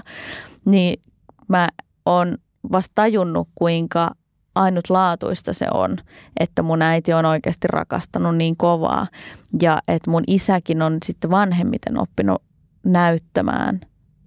[0.66, 1.02] Niin
[1.50, 1.68] mä
[2.06, 2.38] oon
[2.72, 4.10] vasta tajunnut, kuinka
[4.54, 5.96] ainutlaatuista se on,
[6.40, 9.06] että mun äiti on oikeasti rakastanut niin kovaa
[9.62, 12.42] ja että mun isäkin on sitten vanhemmiten oppinut
[12.84, 13.80] näyttämään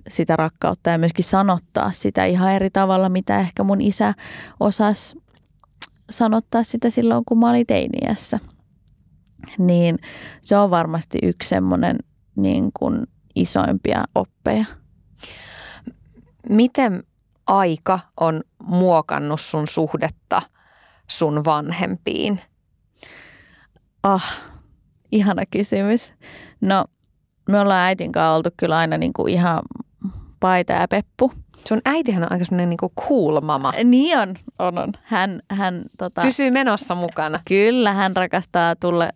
[0.09, 4.13] sitä rakkautta ja myöskin sanottaa sitä ihan eri tavalla, mitä ehkä mun isä
[4.59, 5.17] osasi
[6.09, 8.39] sanottaa sitä silloin, kun mä olin teiniässä.
[9.57, 9.97] Niin
[10.41, 11.97] se on varmasti yksi semmoinen
[12.35, 13.03] niin kuin
[13.35, 14.65] isoimpia oppeja.
[16.49, 17.03] Miten
[17.47, 20.41] aika on muokannut sun suhdetta
[21.09, 22.41] sun vanhempiin?
[24.03, 24.37] Ah,
[25.11, 26.13] ihana kysymys.
[26.61, 26.85] No,
[27.49, 29.61] me ollaan äitin kanssa oltu kyllä aina niin kuin ihan
[30.39, 31.31] paita ja peppu.
[31.67, 33.73] Sun äitihän on aika semmoinen niin cool mama.
[33.83, 34.93] Niin on, on, on.
[35.03, 37.39] Hän, hän tota, Pysyy menossa mukana.
[37.47, 39.09] Kyllä, hän rakastaa tulla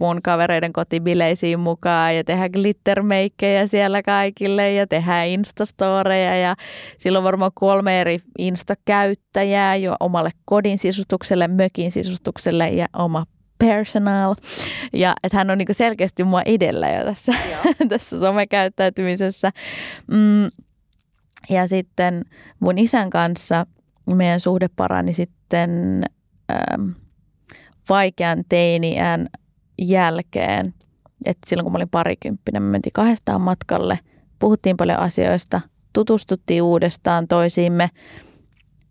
[0.00, 6.56] mun kavereiden kotibileisiin mukaan ja tehdä glittermeikkejä siellä kaikille ja tehdä instastoreja ja
[6.98, 13.24] silloin varmaan kolme eri instakäyttäjää jo omalle kodin sisustukselle, mökin sisustukselle ja oma
[13.58, 14.34] personal.
[14.92, 17.32] Ja että hän on niinku selkeästi mua edellä jo tässä,
[17.88, 19.50] tässä somekäyttäytymisessä.
[20.10, 20.50] Mm,
[21.50, 22.24] ja sitten
[22.60, 23.66] mun isän kanssa
[24.06, 26.02] meidän suhde parani sitten
[26.52, 26.90] ähm,
[27.88, 29.28] vaikean teiniään
[29.78, 30.74] jälkeen,
[31.24, 33.98] että silloin kun mä olin parikymppinen, me mentiin kahdestaan matkalle,
[34.38, 35.60] puhuttiin paljon asioista,
[35.92, 37.90] tutustuttiin uudestaan toisiimme.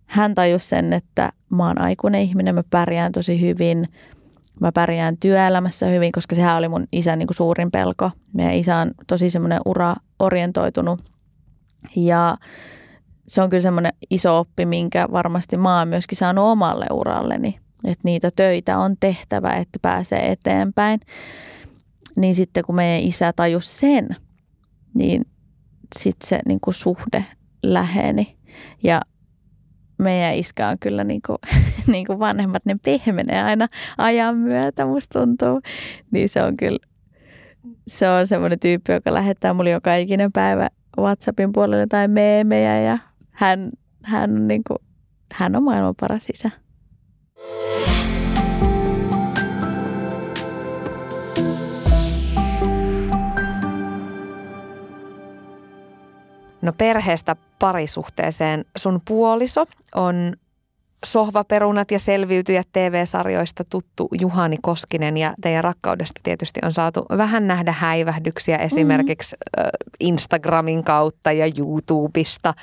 [0.06, 3.88] Hän tajusi sen, että mä oon aikuinen ihminen, mä pärjään tosi hyvin,
[4.60, 8.12] mä pärjään työelämässä hyvin, koska sehän oli mun isän niin kuin suurin pelko.
[8.38, 11.02] Meidän isä on tosi semmoinen ura-orientoitunut
[11.96, 12.38] ja
[13.28, 18.02] se on kyllä semmoinen iso oppi, minkä varmasti mä oon myöskin saanut omalle uralleni että
[18.04, 21.00] niitä töitä on tehtävä, että pääsee eteenpäin.
[22.16, 24.10] Niin sitten kun meidän isä tajus sen,
[24.94, 25.26] niin
[26.00, 27.26] sitten se niin kuin suhde
[27.64, 28.38] läheni.
[28.84, 29.02] Ja
[29.98, 31.38] meidän iskä on kyllä niin kuin,
[31.94, 33.68] niin kuin vanhemmat, ne pehmenee aina
[33.98, 35.62] ajan myötä, musta tuntuu.
[36.12, 36.80] Niin se on kyllä,
[37.88, 42.98] se on semmoinen tyyppi, joka lähettää mulle joka ikinen päivä WhatsAppin puolelle jotain meemejä ja
[43.36, 43.70] hän,
[44.04, 44.78] hän, on, niin kuin,
[45.34, 46.50] hän on maailman paras isä.
[56.64, 58.66] No perheestä parisuhteeseen.
[58.76, 59.66] Sun puoliso
[59.96, 60.36] on
[61.06, 67.72] Sohvaperunat ja selviytyjät TV-sarjoista tuttu Juhani Koskinen ja teidän rakkaudesta tietysti on saatu vähän nähdä
[67.72, 69.64] häivähdyksiä esimerkiksi mm.
[70.00, 72.54] Instagramin kautta ja YouTubesta.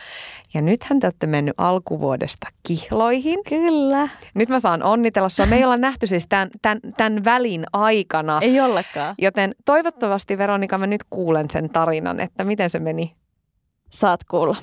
[0.54, 3.38] Ja nythän te olette mennyt alkuvuodesta kihloihin.
[3.48, 4.08] Kyllä.
[4.34, 5.46] Nyt mä saan onnitella sua.
[5.46, 8.38] Me ei olla nähty siis tämän, tämän, tämän välin aikana.
[8.42, 9.14] Ei ollenkaan.
[9.18, 13.14] Joten toivottavasti Veronika mä nyt kuulen sen tarinan, että miten se meni.
[13.90, 14.56] Saat kuulla.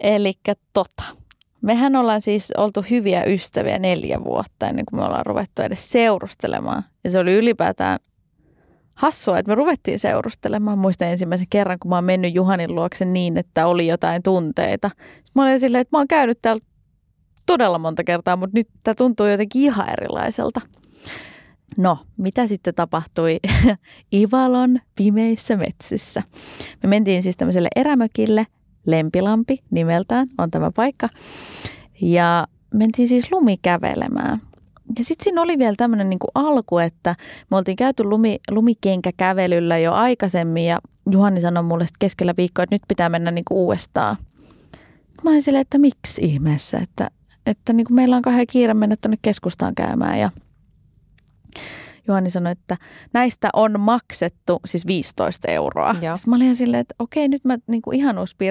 [0.00, 1.17] Elikkä tota.
[1.68, 6.84] Mehän ollaan siis oltu hyviä ystäviä neljä vuotta ennen kuin me ollaan ruvettu edes seurustelemaan.
[7.04, 7.98] Ja se oli ylipäätään
[8.94, 10.78] hassua, että me ruvettiin seurustelemaan.
[10.78, 14.90] Muistan ensimmäisen kerran, kun mä oon mennyt Juhanin luokse niin, että oli jotain tunteita.
[14.98, 16.62] Sitten mä olin silleen, että mä oon käynyt täällä
[17.46, 20.60] todella monta kertaa, mutta nyt tämä tuntuu jotenkin ihan erilaiselta.
[21.78, 23.38] No, mitä sitten tapahtui
[24.14, 26.22] Ivalon pimeissä metsissä?
[26.82, 28.46] Me mentiin siis tämmöiselle erämökille–
[28.90, 31.08] Lempilampi nimeltään on tämä paikka.
[32.00, 34.40] Ja mentiin siis lumikävelemään.
[34.98, 37.14] Ja sitten siinä oli vielä tämmöinen niinku alku, että
[37.50, 40.78] me oltiin käyty lumi, lumikenkäkävelyllä jo aikaisemmin ja
[41.10, 44.16] Juhani sanoi mulle keskellä viikkoa, että nyt pitää mennä niinku uudestaan.
[45.24, 47.10] Mä olin silleen, että miksi ihmeessä, että,
[47.46, 50.30] että niinku meillä on kahden kiire mennä tuonne keskustaan käymään ja–
[52.08, 52.76] Juhani sanoi, että
[53.12, 55.96] näistä on maksettu siis 15 euroa.
[56.02, 56.16] Joo.
[56.16, 58.00] Sitten mä olin silleen, että okei, nyt mä niin kuin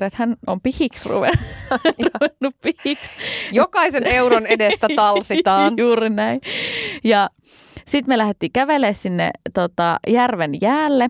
[0.03, 3.09] että hän on pihiksi ruvennut pihiksi.
[3.51, 5.73] Jokaisen euron edestä talsitaan.
[5.81, 6.41] Juuri näin.
[7.03, 7.29] Ja
[7.87, 11.09] sitten me lähdettiin kävelemään sinne tota, järven jäälle.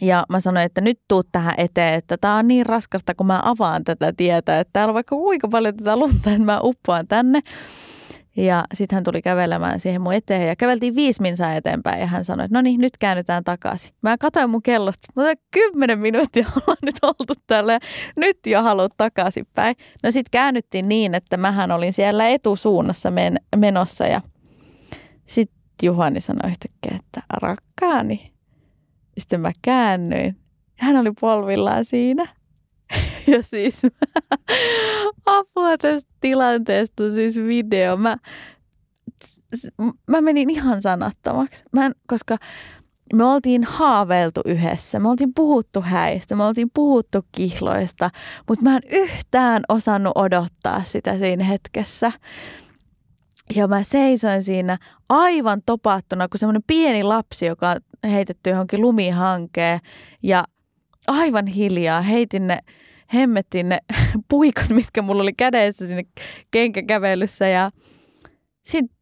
[0.00, 3.40] Ja mä sanoin, että nyt tuut tähän eteen, että tää on niin raskasta, kun mä
[3.44, 7.40] avaan tätä tietä, että täällä on vaikka kuinka paljon tätä lunta, että mä uppoan tänne.
[8.46, 12.24] Ja sitten hän tuli kävelemään siihen mun eteen ja käveltiin viisi minsaa eteenpäin ja hän
[12.24, 13.94] sanoi, että no niin, nyt käännytään takaisin.
[14.02, 17.78] Mä katsoin mun kellosta, mutta kymmenen minuuttia ollaan nyt oltu täällä ja
[18.16, 19.76] nyt jo haluat takaisinpäin.
[20.02, 24.20] No sitten käännyttiin niin, että mähän olin siellä etusuunnassa men- menossa ja
[25.24, 28.32] sitten Juhani sanoi yhtäkkiä, että rakkaani.
[29.18, 30.36] Sitten mä käännyin.
[30.78, 32.39] Hän oli polvillaan siinä.
[33.26, 33.82] Ja siis
[35.26, 37.96] apua tästä tilanteesta, siis video.
[37.96, 38.16] Mä,
[40.08, 42.36] mä menin ihan sanattomaksi, mä en, koska
[43.14, 48.10] me oltiin haaveiltu yhdessä, me oltiin puhuttu häistä, me oltiin puhuttu kihloista,
[48.48, 52.12] mutta mä en yhtään osannut odottaa sitä siinä hetkessä.
[53.54, 54.78] Ja mä seisoin siinä
[55.08, 59.80] aivan topattuna kuin semmoinen pieni lapsi, joka on heitetty johonkin lumihankeen
[60.22, 60.44] ja
[61.06, 62.58] aivan hiljaa heitin ne
[63.14, 63.78] hemmettiin ne
[64.30, 66.02] puikot, mitkä mulla oli kädessä sinne
[66.50, 67.70] kenkäkävelyssä ja
[68.62, 68.98] sitten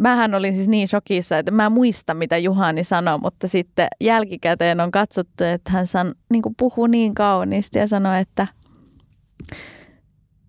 [0.00, 4.90] mähän olin siis niin shokissa, että mä muista mitä Juhani sanoi, mutta sitten jälkikäteen on
[4.90, 8.46] katsottu, että hän san, niin puhuu niin kauniisti ja sanoi, että,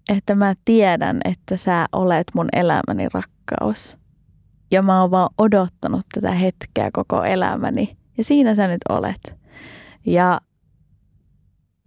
[0.10, 3.98] että mä tiedän, että sä olet mun elämäni rakkaus.
[4.72, 7.98] Ja mä oon vaan odottanut tätä hetkeä koko elämäni.
[8.18, 9.36] Ja siinä sä nyt olet.
[10.06, 10.42] Ja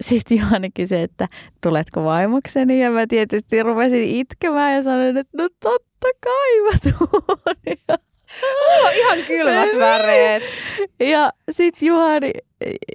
[0.00, 1.28] sitten Johanni kysyi, että
[1.62, 7.24] tuletko vaimokseni ja mä tietysti rupesin itkemään ja sanoin, että no totta kai mä tuun.
[7.88, 7.98] Ja,
[8.82, 10.42] oh, ihan kylmät väreet.
[11.00, 12.30] Ja sitten Juhani,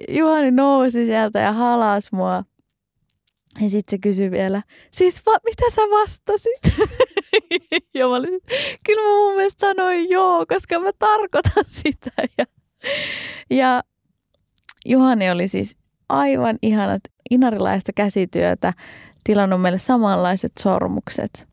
[0.08, 2.44] Juhani nousi sieltä ja halas mua.
[3.60, 6.88] Ja sitten se kysyi vielä, siis va- mitä sä vastasit?
[7.94, 8.40] ja mä olin,
[8.86, 12.10] kyllä mä mun mielestä sanoin joo, koska mä tarkoitan sitä.
[12.38, 12.44] Ja,
[13.50, 13.82] ja
[14.86, 15.76] Juhani oli siis
[16.10, 18.72] aivan ihanat inarilaista käsityötä,
[19.24, 21.48] tilannut meille samanlaiset sormukset.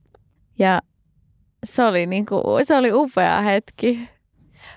[0.60, 0.82] Ja
[1.66, 4.10] se oli, niin kuin, se oli upea hetki.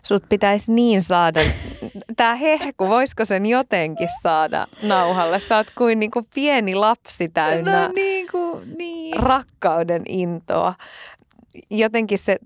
[0.02, 1.40] Sut pitäisi niin saada,
[2.16, 5.40] tämä hehku, voisiko sen jotenkin saada nauhalle?
[5.40, 9.16] Sä oot kuin, niin kuin pieni lapsi täynnä no, niin kuin, niin.
[9.16, 10.74] rakkauden intoa.
[11.70, 12.36] Jotenkin se,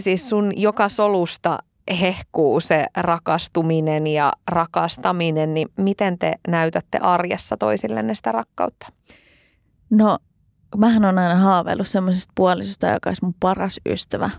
[0.00, 1.58] siis sun joka solusta
[2.00, 8.86] hehkuu se rakastuminen ja rakastaminen, niin miten te näytätte arjessa toisillenne sitä rakkautta?
[9.90, 10.18] No,
[10.76, 14.30] mähän on aina haaveillut semmoisesta puolisosta, joka olisi mun paras ystävä.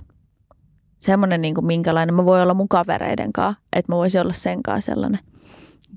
[0.99, 4.63] Semmoinen, niin kuin minkälainen mä voi olla mun kavereiden kanssa, että mä voisin olla sen
[4.63, 5.19] kanssa sellainen.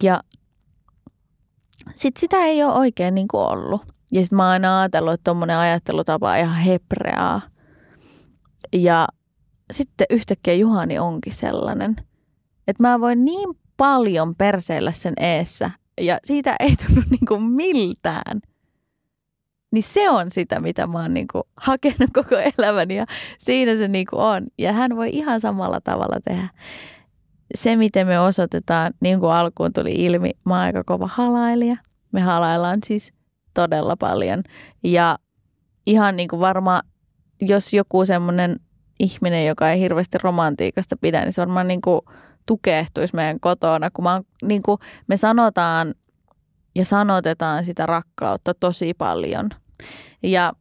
[0.02, 0.22] Ja
[1.94, 3.82] sit sitä ei ole oikein niin kuin ollut.
[4.12, 7.40] Ja sitten mä oon aina ajatellut, että tuommoinen ajattelutapa on ihan hebreaa.
[8.72, 9.08] Ja
[9.72, 11.96] sitten yhtäkkiä Juhani onkin sellainen,
[12.68, 18.40] että mä voin niin paljon perseillä sen eessä ja siitä ei tunnu niinku miltään.
[19.72, 23.06] Niin se on sitä, mitä mä oon niinku hakenut koko elämäni ja
[23.38, 24.46] siinä se niinku on.
[24.58, 26.48] Ja hän voi ihan samalla tavalla tehdä.
[27.54, 31.76] Se, miten me osoitetaan, niin kuin alkuun tuli ilmi, mä oon aika kova halailija.
[32.12, 33.12] Me halaillaan siis
[33.54, 34.42] todella paljon.
[34.84, 35.18] Ja
[35.86, 36.82] ihan niin kuin varmaan,
[37.40, 38.60] jos joku semmoinen
[39.00, 42.00] ihminen, joka ei hirveästi romantiikasta pidä, niin se varmaan niin kuin
[42.46, 45.94] tukehtuisi meidän kotona, kun mä, niin kuin me sanotaan
[46.74, 49.50] ja sanotetaan sitä rakkautta tosi paljon.
[50.22, 50.52] Ja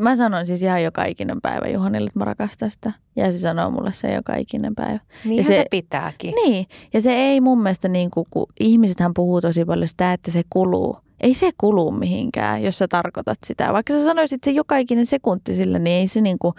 [0.00, 2.92] mä sanon siis ihan joka ikinen päivä Juhanille, että mä rakastan sitä.
[3.16, 4.98] Ja se sanoo mulle se joka ikinen päivä.
[5.24, 6.34] Niin se, se pitääkin.
[6.34, 10.30] Niin, ja se ei mun mielestä niin kuin, kun ihmisethän puhuu tosi paljon sitä, että
[10.30, 10.96] se kuluu.
[11.20, 13.72] Ei se kulu mihinkään, jos sä tarkoitat sitä.
[13.72, 16.54] Vaikka sä sanoisit se joka ikinen sekunti sille, niin ei se, niin kuin,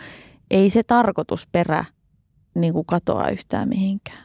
[0.54, 1.86] ei se tarkoitusperä
[2.56, 4.24] niin kuin katoa yhtään mihinkään.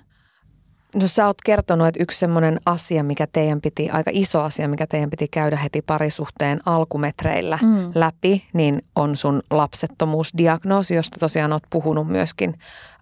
[0.94, 4.86] No sä oot kertonut, että yksi semmoinen asia, mikä teidän piti, aika iso asia, mikä
[4.86, 7.90] teidän piti käydä heti parisuhteen alkumetreillä mm.
[7.94, 12.54] läpi, niin on sun lapsettomuusdiagnoosi, josta tosiaan oot puhunut myöskin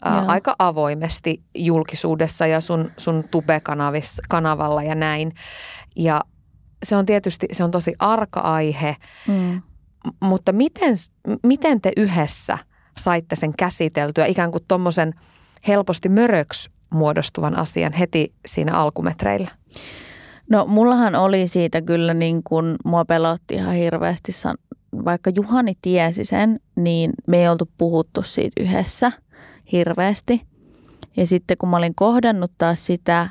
[0.04, 5.32] ää, aika avoimesti julkisuudessa ja sun, sun tube-kanavalla ja näin.
[5.96, 6.20] Ja
[6.82, 8.96] se on tietysti, se on tosi arka aihe,
[9.28, 9.62] mm.
[10.20, 10.94] mutta miten,
[11.42, 12.58] miten te yhdessä
[12.98, 15.14] saitte sen käsiteltyä ikään kuin tuommoisen
[15.68, 19.50] helposti möröksi muodostuvan asian heti siinä alkumetreillä?
[20.50, 24.32] No mullahan oli siitä kyllä niin kuin mua pelotti ihan hirveästi,
[25.04, 29.12] vaikka Juhani tiesi sen, niin me ei oltu puhuttu siitä yhdessä
[29.72, 30.42] hirveästi.
[31.16, 33.28] Ja sitten kun mä olin kohdannut taas sitä,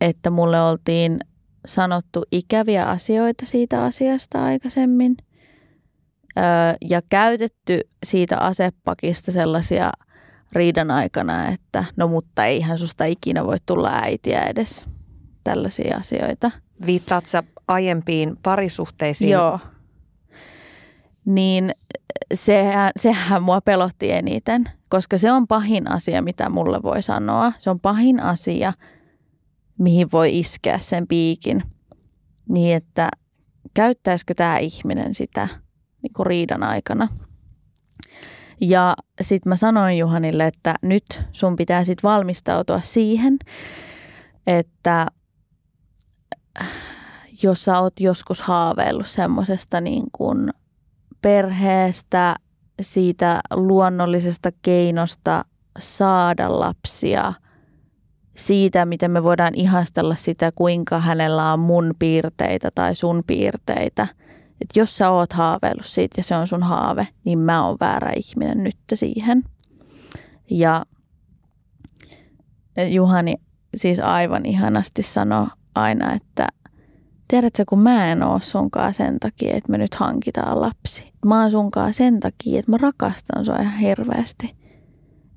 [0.00, 1.18] että mulle oltiin
[1.66, 5.16] sanottu ikäviä asioita siitä asiasta aikaisemmin
[6.90, 9.90] ja käytetty siitä asepakista sellaisia–
[10.52, 14.86] riidan aikana, että no mutta eihän susta ikinä voi tulla äitiä edes.
[15.44, 16.50] Tällaisia asioita.
[16.86, 19.30] Viittaat sä aiempiin parisuhteisiin?
[19.30, 19.58] Joo.
[21.24, 21.72] Niin
[22.34, 27.52] sehän, sehän mua pelotti eniten, koska se on pahin asia, mitä mulle voi sanoa.
[27.58, 28.72] Se on pahin asia,
[29.78, 31.62] mihin voi iskeä sen piikin.
[32.48, 33.08] Niin, että
[33.74, 35.48] käyttäisikö tämä ihminen sitä
[36.02, 37.08] niin kuin riidan aikana–
[38.60, 43.38] ja sitten mä sanoin Juhanille, että nyt sun pitää sitten valmistautua siihen,
[44.46, 45.06] että
[47.42, 50.50] jos sä oot joskus haaveillut semmoisesta niin kuin
[51.22, 52.36] perheestä,
[52.80, 55.44] siitä luonnollisesta keinosta
[55.78, 57.32] saada lapsia,
[58.36, 64.06] siitä, miten me voidaan ihastella sitä, kuinka hänellä on mun piirteitä tai sun piirteitä–
[64.62, 68.12] että jos sä oot haaveillut siitä ja se on sun haave, niin mä oon väärä
[68.16, 69.44] ihminen nyt siihen.
[70.50, 70.86] Ja
[72.88, 73.34] Juhani
[73.76, 76.46] siis aivan ihanasti sanoi aina, että
[77.28, 81.12] tiedätkö, kun mä en oo sunkaan sen takia, että me nyt hankitaan lapsi.
[81.26, 84.56] Mä oon sunkaan sen takia, että mä rakastan sua ihan hirveästi.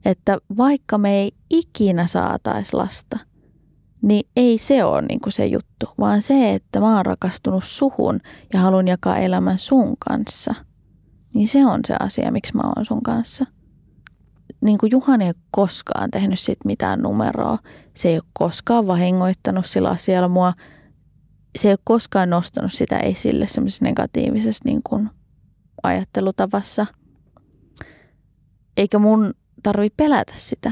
[0.06, 3.20] Että vaikka me ei ikinä saatais lasta–
[4.02, 8.20] niin ei se ole niin kuin se juttu, vaan se, että mä oon rakastunut suhun
[8.54, 10.56] ja haluan jakaa elämän sun kanssa,
[11.34, 13.46] niin se on se asia, miksi mä oon sun kanssa.
[14.62, 17.60] Niin kuin Juhani ei ole koskaan tehnyt sit mitään numeroa.
[17.94, 20.54] Se ei ole koskaan vahingoittanut sillä asialla mua.
[21.58, 25.10] Se ei ole koskaan nostanut sitä esille semmoisessa negatiivisessa niin kuin
[25.84, 26.86] ajattelutavassa.
[28.78, 29.34] Eikä mun
[29.64, 30.72] tarvi pelätä sitä,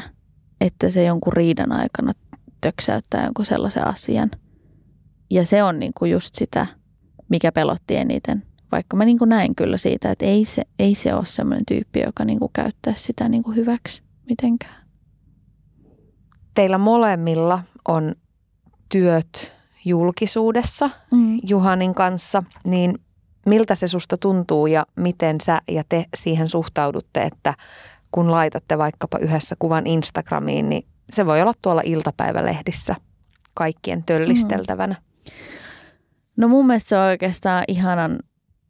[0.62, 2.14] että se jonkun riidan aikana
[2.64, 4.32] töksäyttää jonkun sellaisen asian.
[5.32, 6.66] Ja se on niin kuin just sitä,
[7.30, 8.44] mikä pelotti eniten.
[8.72, 12.00] Vaikka mä niin kuin näin kyllä siitä, että ei se, ei se ole sellainen tyyppi,
[12.00, 14.88] joka niin kuin käyttää sitä niin kuin hyväksi mitenkään.
[16.54, 18.16] Teillä molemmilla on
[18.90, 19.54] työt
[19.86, 21.40] julkisuudessa mm.
[21.48, 22.96] Juhanin kanssa, niin
[23.46, 27.54] miltä se susta tuntuu ja miten sä ja te siihen suhtaudutte, että
[28.12, 32.96] kun laitatte vaikkapa yhdessä kuvan Instagramiin, niin se voi olla tuolla iltapäivälehdissä
[33.56, 34.96] kaikkien töllisteltävänä.
[34.96, 35.32] Mm.
[36.38, 38.20] No mun mielestä se on oikeastaan ihanan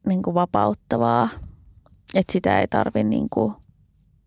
[0.07, 1.29] niin kuin vapauttavaa,
[2.15, 3.53] että sitä ei tarvi niin kuin,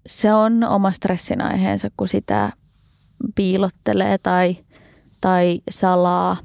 [0.07, 2.52] se on oma stressin aiheensa, kun sitä
[3.34, 4.57] piilottelee tai,
[5.20, 6.36] tai salaa.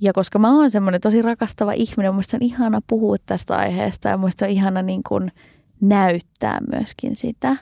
[0.00, 4.16] Ja koska mä oon semmoinen tosi rakastava ihminen, mun on ihana puhua tästä aiheesta ja
[4.16, 5.32] mun on ihana niin kuin
[5.80, 7.56] näyttää myöskin sitä.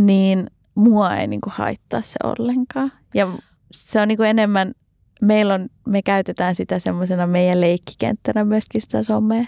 [0.00, 2.92] Niin mua ei niin kuin haittaa se ollenkaan.
[3.14, 3.28] Ja
[3.72, 4.72] se on niin kuin enemmän,
[5.22, 9.44] meillä on, me käytetään sitä semmoisena meidän leikkikenttänä myöskin sitä somea.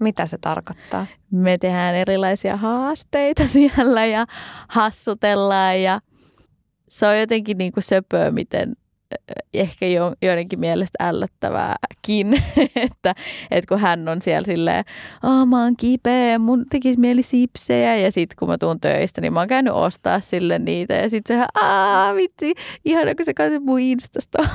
[0.00, 1.06] Mitä se tarkoittaa?
[1.30, 4.26] Me tehdään erilaisia haasteita siellä ja
[4.68, 6.00] hassutellaan ja
[6.88, 8.72] se on jotenkin niin kuin söpöä, miten
[9.54, 12.42] ehkä jo, joidenkin mielestä ällöttävääkin,
[12.76, 13.14] että,
[13.50, 14.84] että kun hän on siellä silleen,
[15.22, 19.32] Aa, mä oon kipeä, mun tekisi mieli sipsejä ja sitten kun mä tuun töistä, niin
[19.32, 23.64] mä oon käynyt ostaa sille niitä ja sitten sehän, aa vitsi, ihana kun sä katsoit
[23.64, 24.48] mun Instastori.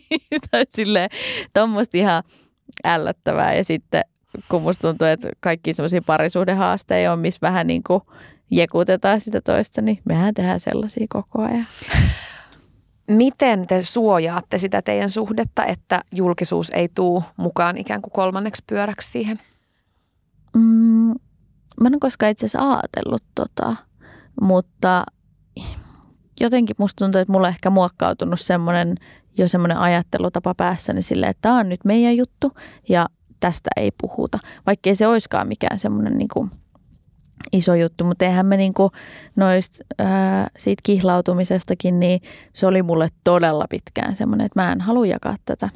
[0.50, 1.10] tai silleen,
[1.52, 2.22] tommoista ihan
[2.84, 4.02] ällöttävää ja sitten
[4.48, 8.00] kun musta tuntuu, että kaikki semmoisia parisuhdehaasteja on, missä vähän niin kuin
[8.50, 11.66] jekutetaan sitä toista, niin mehän tehdään sellaisia koko ajan.
[13.10, 19.10] Miten te suojaatte sitä teidän suhdetta, että julkisuus ei tuu mukaan ikään kuin kolmanneksi pyöräksi
[19.10, 19.38] siihen?
[20.56, 21.14] Mm,
[21.80, 23.76] mä en koskaan itse asiassa ajatellut tota,
[24.40, 25.04] mutta
[26.40, 28.96] jotenkin musta tuntuu, että mulla on ehkä muokkautunut semmoinen
[29.38, 32.52] jo semmoinen ajattelutapa päässäni sille, että tämä on nyt meidän juttu
[32.88, 33.06] ja
[33.40, 34.38] tästä ei puhuta.
[34.66, 36.50] Vaikkei se olisikaan mikään semmoinen niin kuin
[37.52, 38.90] iso juttu, mutta eihän me niinku
[39.36, 42.20] noista ää, siitä kihlautumisestakin, niin
[42.52, 45.68] se oli mulle todella pitkään semmoinen, että mä en halua jakaa tätä.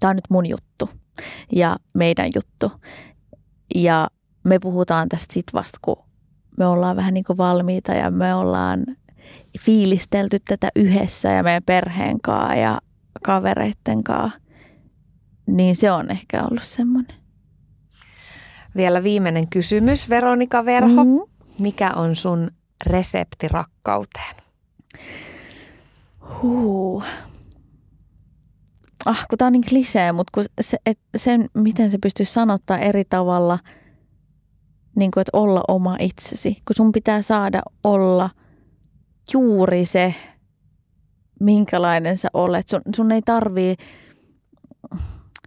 [0.00, 0.90] Tämä on nyt mun juttu
[1.52, 2.72] ja meidän juttu.
[3.74, 4.08] Ja
[4.44, 5.96] me puhutaan tästä sit vasta, kun
[6.58, 8.84] me ollaan vähän niin kuin valmiita ja me ollaan
[9.60, 12.80] fiilistelty tätä yhdessä ja meidän perheen kanssa ja
[13.22, 14.38] kavereitten kanssa.
[15.46, 17.23] Niin se on ehkä ollut semmoinen.
[18.76, 21.04] Vielä viimeinen kysymys, Veronika Verho.
[21.04, 21.20] Mm-hmm.
[21.58, 22.50] Mikä on sun
[22.86, 24.36] resepti rakkauteen?
[26.42, 27.02] Huu.
[29.04, 32.78] Ah, kun tää on niin klisee, mutta kun se, et, sen, miten se pystyy sanottaa
[32.78, 33.58] eri tavalla,
[34.96, 36.52] niin kuin, että olla oma itsesi.
[36.52, 38.30] Kun sun pitää saada olla
[39.32, 40.14] juuri se,
[41.40, 42.68] minkälainen sä olet.
[42.68, 43.76] Sun, sun ei tarvii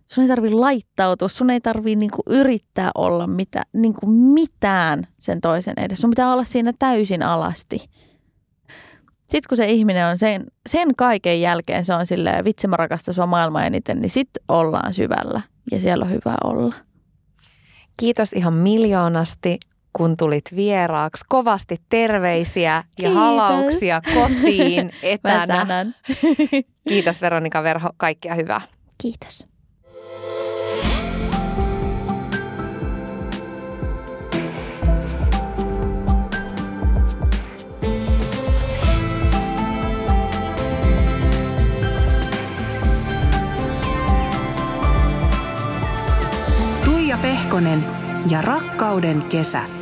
[0.08, 5.74] sun ei tarvi laittautua, sun ei tarvi niinku yrittää olla mitä, niinku mitään sen toisen
[5.78, 6.02] edessä.
[6.02, 7.80] Sun pitää olla siinä täysin alasti.
[9.18, 13.14] Sitten kun se ihminen on sen, sen kaiken jälkeen, se on silleen, vitsi mä rakastan
[13.14, 15.42] sua maailman eniten, niin sit ollaan syvällä
[15.72, 16.76] ja siellä on hyvä olla.
[18.00, 19.60] Kiitos ihan miljoonasti,
[19.94, 21.26] kun tulit vieraaksi.
[21.30, 23.16] Kovasti terveisiä Kiitos.
[23.16, 25.86] ja halauksia kotiin etänä.
[26.90, 28.62] Kiitos Veronika Verho, kaikkea hyvää.
[28.98, 29.47] Kiitos.
[47.58, 47.86] Pehkonen
[48.30, 49.77] ja Rakkauden kesä.